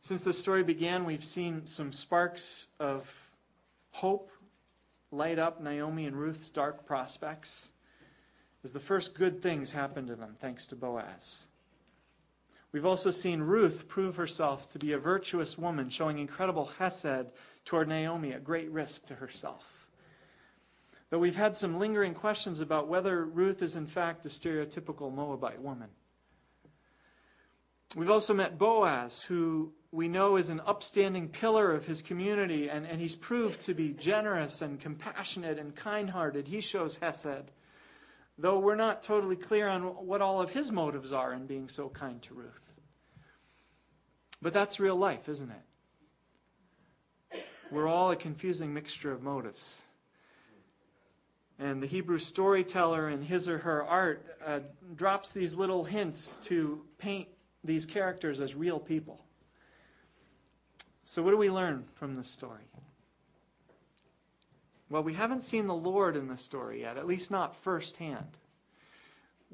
Since 0.00 0.24
the 0.24 0.32
story 0.32 0.62
began, 0.62 1.04
we've 1.04 1.24
seen 1.24 1.66
some 1.66 1.92
sparks 1.92 2.68
of 2.78 3.30
hope 3.90 4.30
light 5.10 5.38
up 5.38 5.60
Naomi 5.60 6.06
and 6.06 6.16
Ruth's 6.16 6.48
dark 6.48 6.86
prospects 6.86 7.70
as 8.62 8.72
the 8.72 8.80
first 8.80 9.14
good 9.14 9.42
things 9.42 9.72
happen 9.72 10.06
to 10.06 10.16
them 10.16 10.36
thanks 10.40 10.66
to 10.68 10.76
Boaz. 10.76 11.46
We've 12.72 12.86
also 12.86 13.10
seen 13.10 13.40
Ruth 13.40 13.88
prove 13.88 14.16
herself 14.16 14.68
to 14.70 14.78
be 14.78 14.92
a 14.92 14.98
virtuous 14.98 15.56
woman, 15.56 15.88
showing 15.88 16.18
incredible 16.18 16.66
hesed 16.78 17.26
toward 17.64 17.88
Naomi 17.88 18.32
at 18.32 18.44
great 18.44 18.70
risk 18.70 19.06
to 19.06 19.14
herself. 19.14 19.88
Though 21.10 21.18
we've 21.18 21.36
had 21.36 21.54
some 21.54 21.78
lingering 21.78 22.14
questions 22.14 22.60
about 22.60 22.88
whether 22.88 23.24
Ruth 23.24 23.62
is 23.62 23.76
in 23.76 23.86
fact 23.86 24.26
a 24.26 24.28
stereotypical 24.28 25.14
Moabite 25.14 25.60
woman. 25.60 25.88
We've 27.94 28.10
also 28.10 28.34
met 28.34 28.58
Boaz, 28.58 29.22
who 29.22 29.72
we 29.92 30.08
know 30.08 30.36
is 30.36 30.50
an 30.50 30.60
upstanding 30.66 31.28
pillar 31.28 31.72
of 31.72 31.86
his 31.86 32.02
community, 32.02 32.68
and, 32.68 32.84
and 32.86 33.00
he's 33.00 33.14
proved 33.14 33.60
to 33.60 33.74
be 33.74 33.90
generous 33.92 34.60
and 34.60 34.80
compassionate 34.80 35.58
and 35.58 35.74
kind 35.74 36.10
hearted. 36.10 36.48
He 36.48 36.60
shows 36.60 36.96
Hesed 36.96 37.52
though 38.38 38.58
we're 38.58 38.76
not 38.76 39.02
totally 39.02 39.36
clear 39.36 39.68
on 39.68 39.82
what 39.82 40.20
all 40.20 40.40
of 40.40 40.50
his 40.50 40.70
motives 40.70 41.12
are 41.12 41.32
in 41.32 41.46
being 41.46 41.68
so 41.68 41.88
kind 41.88 42.20
to 42.22 42.34
Ruth. 42.34 42.72
But 44.42 44.52
that's 44.52 44.78
real 44.78 44.96
life, 44.96 45.28
isn't 45.28 45.50
it? 45.50 45.62
We're 47.70 47.88
all 47.88 48.10
a 48.10 48.16
confusing 48.16 48.72
mixture 48.74 49.12
of 49.12 49.22
motives. 49.22 49.84
And 51.58 51.82
the 51.82 51.86
Hebrew 51.86 52.18
storyteller 52.18 53.08
in 53.08 53.22
his 53.22 53.48
or 53.48 53.58
her 53.58 53.82
art 53.82 54.26
uh, 54.44 54.60
drops 54.94 55.32
these 55.32 55.54
little 55.54 55.84
hints 55.84 56.36
to 56.42 56.82
paint 56.98 57.28
these 57.64 57.86
characters 57.86 58.40
as 58.40 58.54
real 58.54 58.78
people. 58.78 59.24
So, 61.02 61.22
what 61.22 61.30
do 61.30 61.38
we 61.38 61.50
learn 61.50 61.84
from 61.94 62.14
this 62.14 62.28
story? 62.28 62.64
Well, 64.88 65.02
we 65.02 65.14
haven't 65.14 65.42
seen 65.42 65.66
the 65.66 65.74
Lord 65.74 66.16
in 66.16 66.28
the 66.28 66.36
story 66.36 66.82
yet, 66.82 66.96
at 66.96 67.06
least 67.06 67.30
not 67.30 67.56
firsthand. 67.56 68.38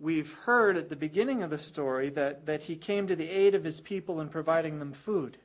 We've 0.01 0.33
heard 0.33 0.77
at 0.77 0.89
the 0.89 0.97
beginning 0.97 1.43
of 1.43 1.51
the 1.51 1.59
story 1.59 2.11
that, 2.11 2.47
that 2.47 2.63
he 2.65 2.77
came 2.77 3.07
to 3.07 3.17
the 3.17 3.29
aid 3.29 3.55
of 3.55 3.65
his 3.65 3.81
people 3.81 4.21
in 4.21 4.29
providing 4.29 4.79
them 4.79 4.93
food. 4.93 5.39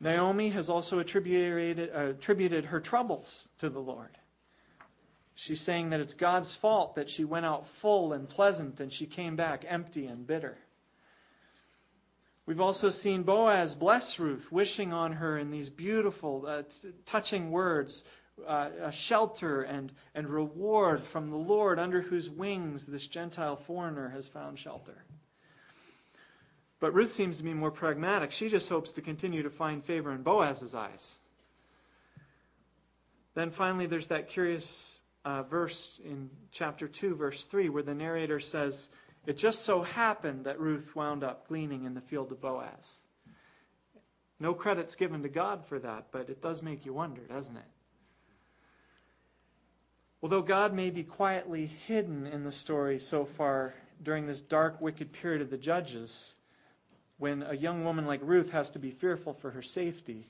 Naomi 0.00 0.50
has 0.50 0.70
also 0.70 0.98
attributed, 0.98 1.90
uh, 1.94 2.10
attributed 2.10 2.66
her 2.66 2.80
troubles 2.80 3.48
to 3.58 3.68
the 3.68 3.80
Lord. 3.80 4.16
She's 5.34 5.60
saying 5.60 5.90
that 5.90 6.00
it's 6.00 6.14
God's 6.14 6.54
fault 6.54 6.94
that 6.94 7.08
she 7.08 7.24
went 7.24 7.46
out 7.46 7.66
full 7.66 8.12
and 8.12 8.28
pleasant 8.28 8.80
and 8.80 8.92
she 8.92 9.06
came 9.06 9.36
back 9.36 9.64
empty 9.66 10.06
and 10.06 10.26
bitter. 10.26 10.58
We've 12.46 12.60
also 12.60 12.90
seen 12.90 13.22
Boaz 13.22 13.74
bless 13.74 14.18
Ruth, 14.18 14.50
wishing 14.50 14.92
on 14.92 15.12
her 15.12 15.38
in 15.38 15.50
these 15.50 15.70
beautiful, 15.70 16.44
uh, 16.46 16.62
t- 16.62 16.90
touching 17.04 17.50
words 17.50 18.04
uh, 18.46 18.70
a 18.82 18.92
shelter 18.92 19.62
and, 19.62 19.92
and 20.14 20.28
reward 20.28 21.02
from 21.02 21.30
the 21.30 21.36
Lord 21.36 21.78
under 21.78 22.00
whose 22.00 22.30
wings 22.30 22.86
this 22.86 23.06
Gentile 23.06 23.56
foreigner 23.56 24.10
has 24.10 24.28
found 24.28 24.58
shelter. 24.58 25.04
But 26.80 26.94
Ruth 26.94 27.10
seems 27.10 27.36
to 27.36 27.44
be 27.44 27.52
more 27.52 27.70
pragmatic. 27.70 28.32
She 28.32 28.48
just 28.48 28.68
hopes 28.68 28.92
to 28.92 29.02
continue 29.02 29.42
to 29.42 29.50
find 29.50 29.84
favor 29.84 30.12
in 30.12 30.22
Boaz's 30.22 30.74
eyes. 30.74 31.18
Then 33.34 33.50
finally, 33.50 33.86
there's 33.86 34.08
that 34.08 34.28
curious 34.28 35.02
uh, 35.24 35.42
verse 35.42 36.00
in 36.04 36.30
chapter 36.50 36.88
2, 36.88 37.14
verse 37.14 37.44
3, 37.44 37.68
where 37.68 37.82
the 37.82 37.94
narrator 37.94 38.40
says, 38.40 38.88
it 39.26 39.36
just 39.36 39.62
so 39.62 39.82
happened 39.82 40.44
that 40.46 40.58
Ruth 40.58 40.96
wound 40.96 41.22
up 41.22 41.46
gleaning 41.46 41.84
in 41.84 41.94
the 41.94 42.00
field 42.00 42.32
of 42.32 42.40
Boaz. 42.40 43.02
No 44.38 44.54
credit's 44.54 44.94
given 44.94 45.22
to 45.22 45.28
God 45.28 45.66
for 45.66 45.78
that, 45.80 46.06
but 46.10 46.30
it 46.30 46.40
does 46.40 46.62
make 46.62 46.86
you 46.86 46.94
wonder, 46.94 47.20
doesn't 47.26 47.56
it? 47.56 47.62
Although 50.22 50.42
God 50.42 50.74
may 50.74 50.90
be 50.90 51.02
quietly 51.02 51.66
hidden 51.66 52.26
in 52.26 52.44
the 52.44 52.52
story 52.52 52.98
so 52.98 53.24
far 53.24 53.74
during 54.02 54.26
this 54.26 54.40
dark, 54.40 54.80
wicked 54.80 55.12
period 55.12 55.40
of 55.40 55.50
the 55.50 55.58
judges, 55.58 56.34
when 57.18 57.42
a 57.42 57.54
young 57.54 57.84
woman 57.84 58.06
like 58.06 58.20
Ruth 58.22 58.50
has 58.50 58.70
to 58.70 58.78
be 58.78 58.90
fearful 58.90 59.32
for 59.32 59.50
her 59.50 59.62
safety, 59.62 60.26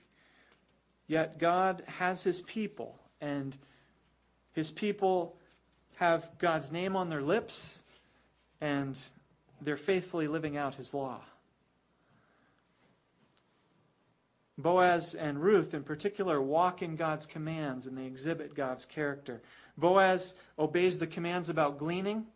yet 1.07 1.38
God 1.38 1.83
has 1.87 2.22
his 2.22 2.42
people, 2.42 2.98
and 3.20 3.57
his 4.53 4.70
people 4.70 5.37
have 5.96 6.31
God's 6.38 6.72
name 6.72 6.96
on 6.96 7.11
their 7.11 7.20
lips 7.20 7.83
and 8.61 8.98
they're 9.61 9.76
faithfully 9.76 10.29
living 10.29 10.57
out 10.57 10.74
his 10.74 10.94
law. 10.94 11.20
Boaz 14.57 15.14
and 15.14 15.42
Ruth, 15.42 15.74
in 15.74 15.83
particular, 15.83 16.40
walk 16.40 16.83
in 16.83 16.96
God's 16.96 17.26
commands 17.26 17.87
and 17.87 17.96
they 17.96 18.07
exhibit 18.07 18.55
God's 18.55 18.85
character. 18.85 19.42
Boaz 19.76 20.35
obeys 20.59 20.98
the 20.98 21.06
commands 21.06 21.48
about 21.48 21.78
gleaning. 21.78 22.26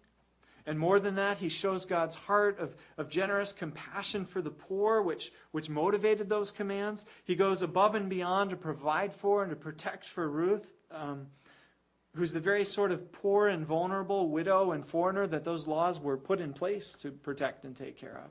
And 0.66 0.78
more 0.78 0.98
than 0.98 1.16
that, 1.16 1.38
he 1.38 1.50
shows 1.50 1.84
God's 1.84 2.14
heart 2.14 2.58
of, 2.58 2.74
of 2.96 3.10
generous 3.10 3.52
compassion 3.52 4.24
for 4.24 4.40
the 4.40 4.50
poor, 4.50 5.02
which, 5.02 5.30
which 5.50 5.68
motivated 5.68 6.28
those 6.28 6.50
commands. 6.50 7.04
He 7.24 7.34
goes 7.34 7.60
above 7.60 7.94
and 7.94 8.08
beyond 8.08 8.50
to 8.50 8.56
provide 8.56 9.12
for 9.12 9.42
and 9.42 9.50
to 9.50 9.56
protect 9.56 10.06
for 10.06 10.28
Ruth. 10.28 10.72
Um, 10.90 11.26
who's 12.16 12.32
the 12.32 12.40
very 12.40 12.64
sort 12.64 12.92
of 12.92 13.12
poor 13.12 13.48
and 13.48 13.66
vulnerable 13.66 14.28
widow 14.28 14.72
and 14.72 14.86
foreigner 14.86 15.26
that 15.26 15.44
those 15.44 15.66
laws 15.66 15.98
were 15.98 16.16
put 16.16 16.40
in 16.40 16.52
place 16.52 16.92
to 16.92 17.10
protect 17.10 17.64
and 17.64 17.74
take 17.74 17.96
care 17.96 18.20
of. 18.24 18.30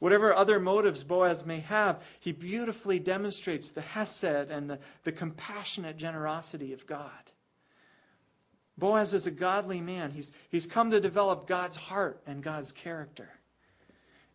Whatever 0.00 0.34
other 0.34 0.58
motives 0.58 1.04
Boaz 1.04 1.46
may 1.46 1.60
have, 1.60 2.02
he 2.18 2.32
beautifully 2.32 2.98
demonstrates 2.98 3.70
the 3.70 3.80
hesed 3.80 4.24
and 4.24 4.68
the, 4.68 4.80
the 5.04 5.12
compassionate 5.12 5.96
generosity 5.96 6.72
of 6.72 6.86
God. 6.86 7.31
Boaz 8.82 9.14
is 9.14 9.28
a 9.28 9.30
godly 9.30 9.80
man. 9.80 10.10
He's, 10.10 10.32
he's 10.48 10.66
come 10.66 10.90
to 10.90 10.98
develop 10.98 11.46
God's 11.46 11.76
heart 11.76 12.20
and 12.26 12.42
God's 12.42 12.72
character. 12.72 13.30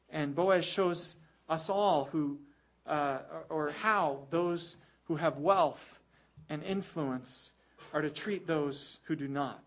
And 0.10 0.34
Boaz 0.34 0.64
shows 0.64 1.18
us 1.50 1.70
all 1.70 2.06
who, 2.14 2.40
uh, 2.86 3.18
or 3.50 3.72
how 3.82 4.22
those 4.30 4.78
who 5.04 5.18
have 5.18 5.38
wealth 5.38 6.00
and 6.48 6.64
influence 6.64 7.52
are 7.92 8.02
to 8.02 8.10
treat 8.10 8.48
those 8.48 9.00
who 9.04 9.18
do 9.18 9.28
not, 9.28 9.62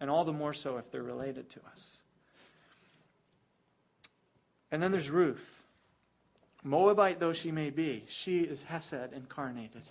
and 0.00 0.10
all 0.10 0.24
the 0.24 0.32
more 0.32 0.52
so 0.52 0.76
if 0.76 0.90
they're 0.90 1.04
related 1.04 1.48
to 1.50 1.60
us. 1.70 2.02
And 4.72 4.82
then 4.82 4.90
there's 4.90 5.08
Ruth. 5.08 5.62
Moabite 6.64 7.20
though 7.20 7.32
she 7.32 7.52
may 7.52 7.70
be, 7.70 8.02
she 8.08 8.40
is 8.40 8.64
Hesed 8.64 9.12
incarnated. 9.14 9.82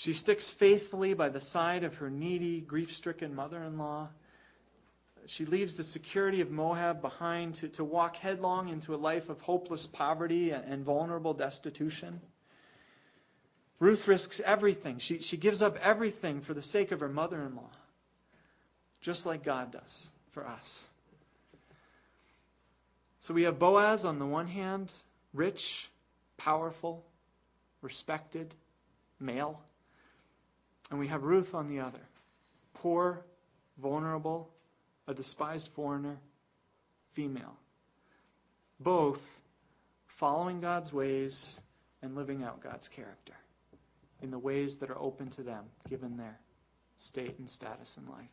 She 0.00 0.14
sticks 0.14 0.48
faithfully 0.48 1.12
by 1.12 1.28
the 1.28 1.42
side 1.42 1.84
of 1.84 1.96
her 1.96 2.08
needy, 2.08 2.62
grief 2.62 2.90
stricken 2.90 3.34
mother 3.34 3.62
in 3.62 3.76
law. 3.76 4.08
She 5.26 5.44
leaves 5.44 5.76
the 5.76 5.84
security 5.84 6.40
of 6.40 6.50
Moab 6.50 7.02
behind 7.02 7.54
to, 7.56 7.68
to 7.68 7.84
walk 7.84 8.16
headlong 8.16 8.70
into 8.70 8.94
a 8.94 8.96
life 8.96 9.28
of 9.28 9.42
hopeless 9.42 9.86
poverty 9.86 10.52
and, 10.52 10.64
and 10.64 10.82
vulnerable 10.82 11.34
destitution. 11.34 12.22
Ruth 13.78 14.08
risks 14.08 14.40
everything. 14.42 14.96
She, 14.96 15.18
she 15.18 15.36
gives 15.36 15.60
up 15.60 15.76
everything 15.82 16.40
for 16.40 16.54
the 16.54 16.62
sake 16.62 16.92
of 16.92 17.00
her 17.00 17.10
mother 17.10 17.42
in 17.42 17.54
law, 17.54 17.72
just 19.02 19.26
like 19.26 19.44
God 19.44 19.70
does 19.70 20.08
for 20.30 20.46
us. 20.46 20.88
So 23.18 23.34
we 23.34 23.42
have 23.42 23.58
Boaz 23.58 24.06
on 24.06 24.18
the 24.18 24.24
one 24.24 24.46
hand, 24.46 24.94
rich, 25.34 25.90
powerful, 26.38 27.04
respected, 27.82 28.54
male. 29.18 29.60
And 30.90 30.98
we 30.98 31.08
have 31.08 31.22
Ruth 31.22 31.54
on 31.54 31.68
the 31.68 31.80
other, 31.80 32.00
poor, 32.74 33.24
vulnerable, 33.78 34.50
a 35.06 35.14
despised 35.14 35.68
foreigner, 35.68 36.18
female. 37.12 37.56
Both 38.80 39.40
following 40.06 40.60
God's 40.60 40.92
ways 40.92 41.60
and 42.02 42.14
living 42.14 42.42
out 42.42 42.60
God's 42.60 42.88
character 42.88 43.34
in 44.22 44.30
the 44.30 44.38
ways 44.38 44.76
that 44.76 44.90
are 44.90 44.98
open 44.98 45.30
to 45.30 45.42
them, 45.42 45.64
given 45.88 46.16
their 46.16 46.38
state 46.96 47.38
and 47.38 47.48
status 47.48 47.96
in 47.96 48.06
life. 48.10 48.28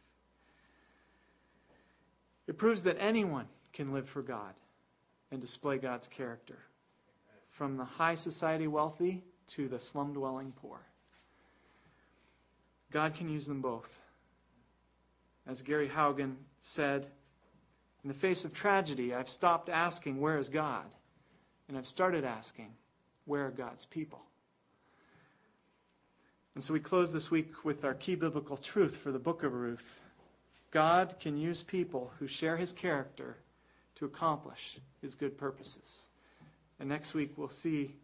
It 2.47 2.57
proves 2.57 2.83
that 2.83 2.97
anyone 2.99 3.47
can 3.73 3.93
live 3.93 4.07
for 4.07 4.21
God 4.21 4.53
and 5.31 5.41
display 5.41 5.77
God's 5.77 6.07
character, 6.07 6.59
from 7.51 7.77
the 7.77 7.85
high 7.85 8.15
society 8.15 8.67
wealthy 8.67 9.23
to 9.47 9.67
the 9.67 9.79
slum 9.79 10.13
dwelling 10.13 10.53
poor. 10.61 10.79
God 12.91 13.13
can 13.13 13.29
use 13.29 13.45
them 13.45 13.61
both. 13.61 13.99
As 15.45 15.61
Gary 15.61 15.89
Haugen 15.89 16.35
said, 16.61 17.07
in 18.03 18.07
the 18.07 18.13
face 18.13 18.45
of 18.45 18.53
tragedy, 18.53 19.13
I've 19.13 19.29
stopped 19.29 19.69
asking, 19.69 20.21
Where 20.21 20.37
is 20.37 20.49
God? 20.49 20.85
And 21.67 21.77
I've 21.77 21.87
started 21.87 22.23
asking, 22.23 22.71
Where 23.25 23.47
are 23.47 23.51
God's 23.51 23.85
people? 23.85 24.21
And 26.55 26.63
so 26.63 26.73
we 26.73 26.79
close 26.79 27.13
this 27.13 27.29
week 27.29 27.65
with 27.65 27.85
our 27.85 27.93
key 27.93 28.15
biblical 28.15 28.57
truth 28.57 28.97
for 28.97 29.11
the 29.11 29.19
book 29.19 29.43
of 29.43 29.53
Ruth. 29.53 30.01
God 30.71 31.15
can 31.19 31.37
use 31.37 31.63
people 31.63 32.11
who 32.17 32.27
share 32.27 32.57
his 32.57 32.71
character 32.71 33.37
to 33.95 34.05
accomplish 34.05 34.79
his 35.01 35.13
good 35.13 35.37
purposes. 35.37 36.09
And 36.79 36.89
next 36.89 37.13
week 37.13 37.33
we'll 37.35 37.49
see 37.49 37.95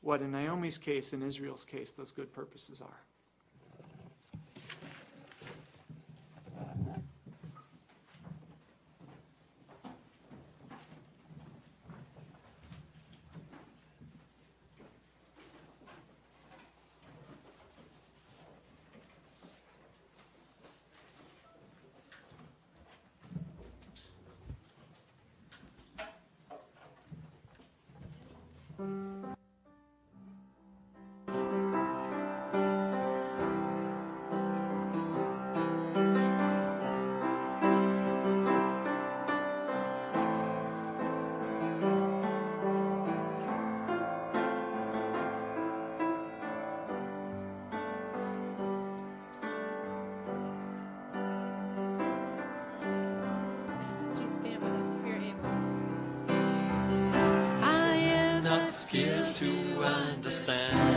what, 0.00 0.22
in 0.22 0.32
Naomi's 0.32 0.78
case, 0.78 1.12
in 1.12 1.22
Israel's 1.22 1.64
case, 1.64 1.92
those 1.92 2.12
good 2.12 2.32
purposes 2.32 2.80
are. 2.80 3.00
Understand 60.40 60.87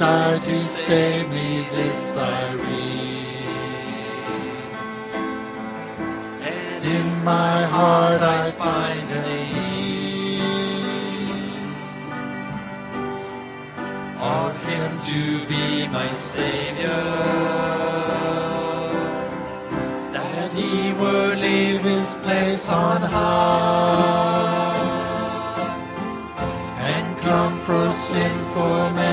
Died 0.00 0.40
to 0.40 0.58
save 0.60 1.28
me, 1.28 1.66
this 1.72 2.16
I 2.16 2.54
read. 2.54 3.36
And 6.40 6.84
In 6.86 7.22
my 7.22 7.64
heart 7.64 8.22
I 8.22 8.50
find 8.52 9.10
a 9.10 9.22
need 9.52 10.40
of 14.18 14.64
Him 14.64 14.98
to 15.10 15.46
be 15.46 15.86
my 15.88 16.10
Savior. 16.14 17.04
That 20.14 20.50
He 20.54 20.94
would 20.94 21.38
leave 21.40 21.82
His 21.82 22.14
place 22.24 22.70
on 22.70 23.02
high 23.02 24.40
and 26.78 27.18
come 27.18 27.58
for 27.58 27.92
sinful 27.92 28.90
men 28.92 29.09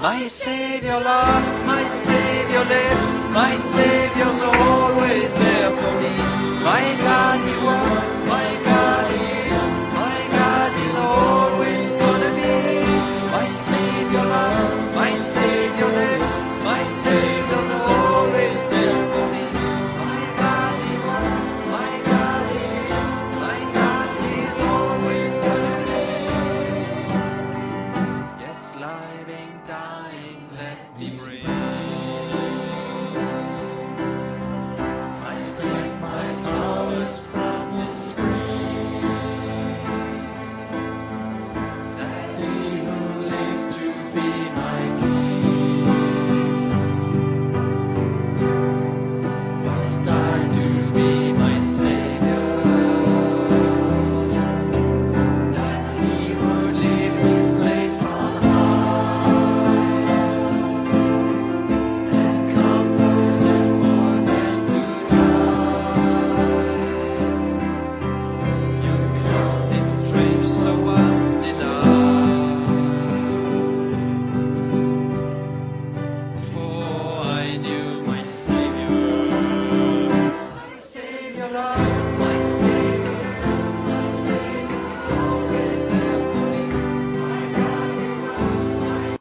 My 0.00 0.26
Savior 0.26 0.98
loves, 1.00 1.50
my 1.66 1.84
Savior 1.86 2.64
lives, 2.64 3.04
my 3.34 3.56
Savior's 3.56 4.42
always 4.42 5.34
there 5.34 5.70
for 5.76 5.92
me. 6.00 6.16
My 6.64 6.84
God, 7.06 7.38
He 7.48 7.56
was, 7.66 7.81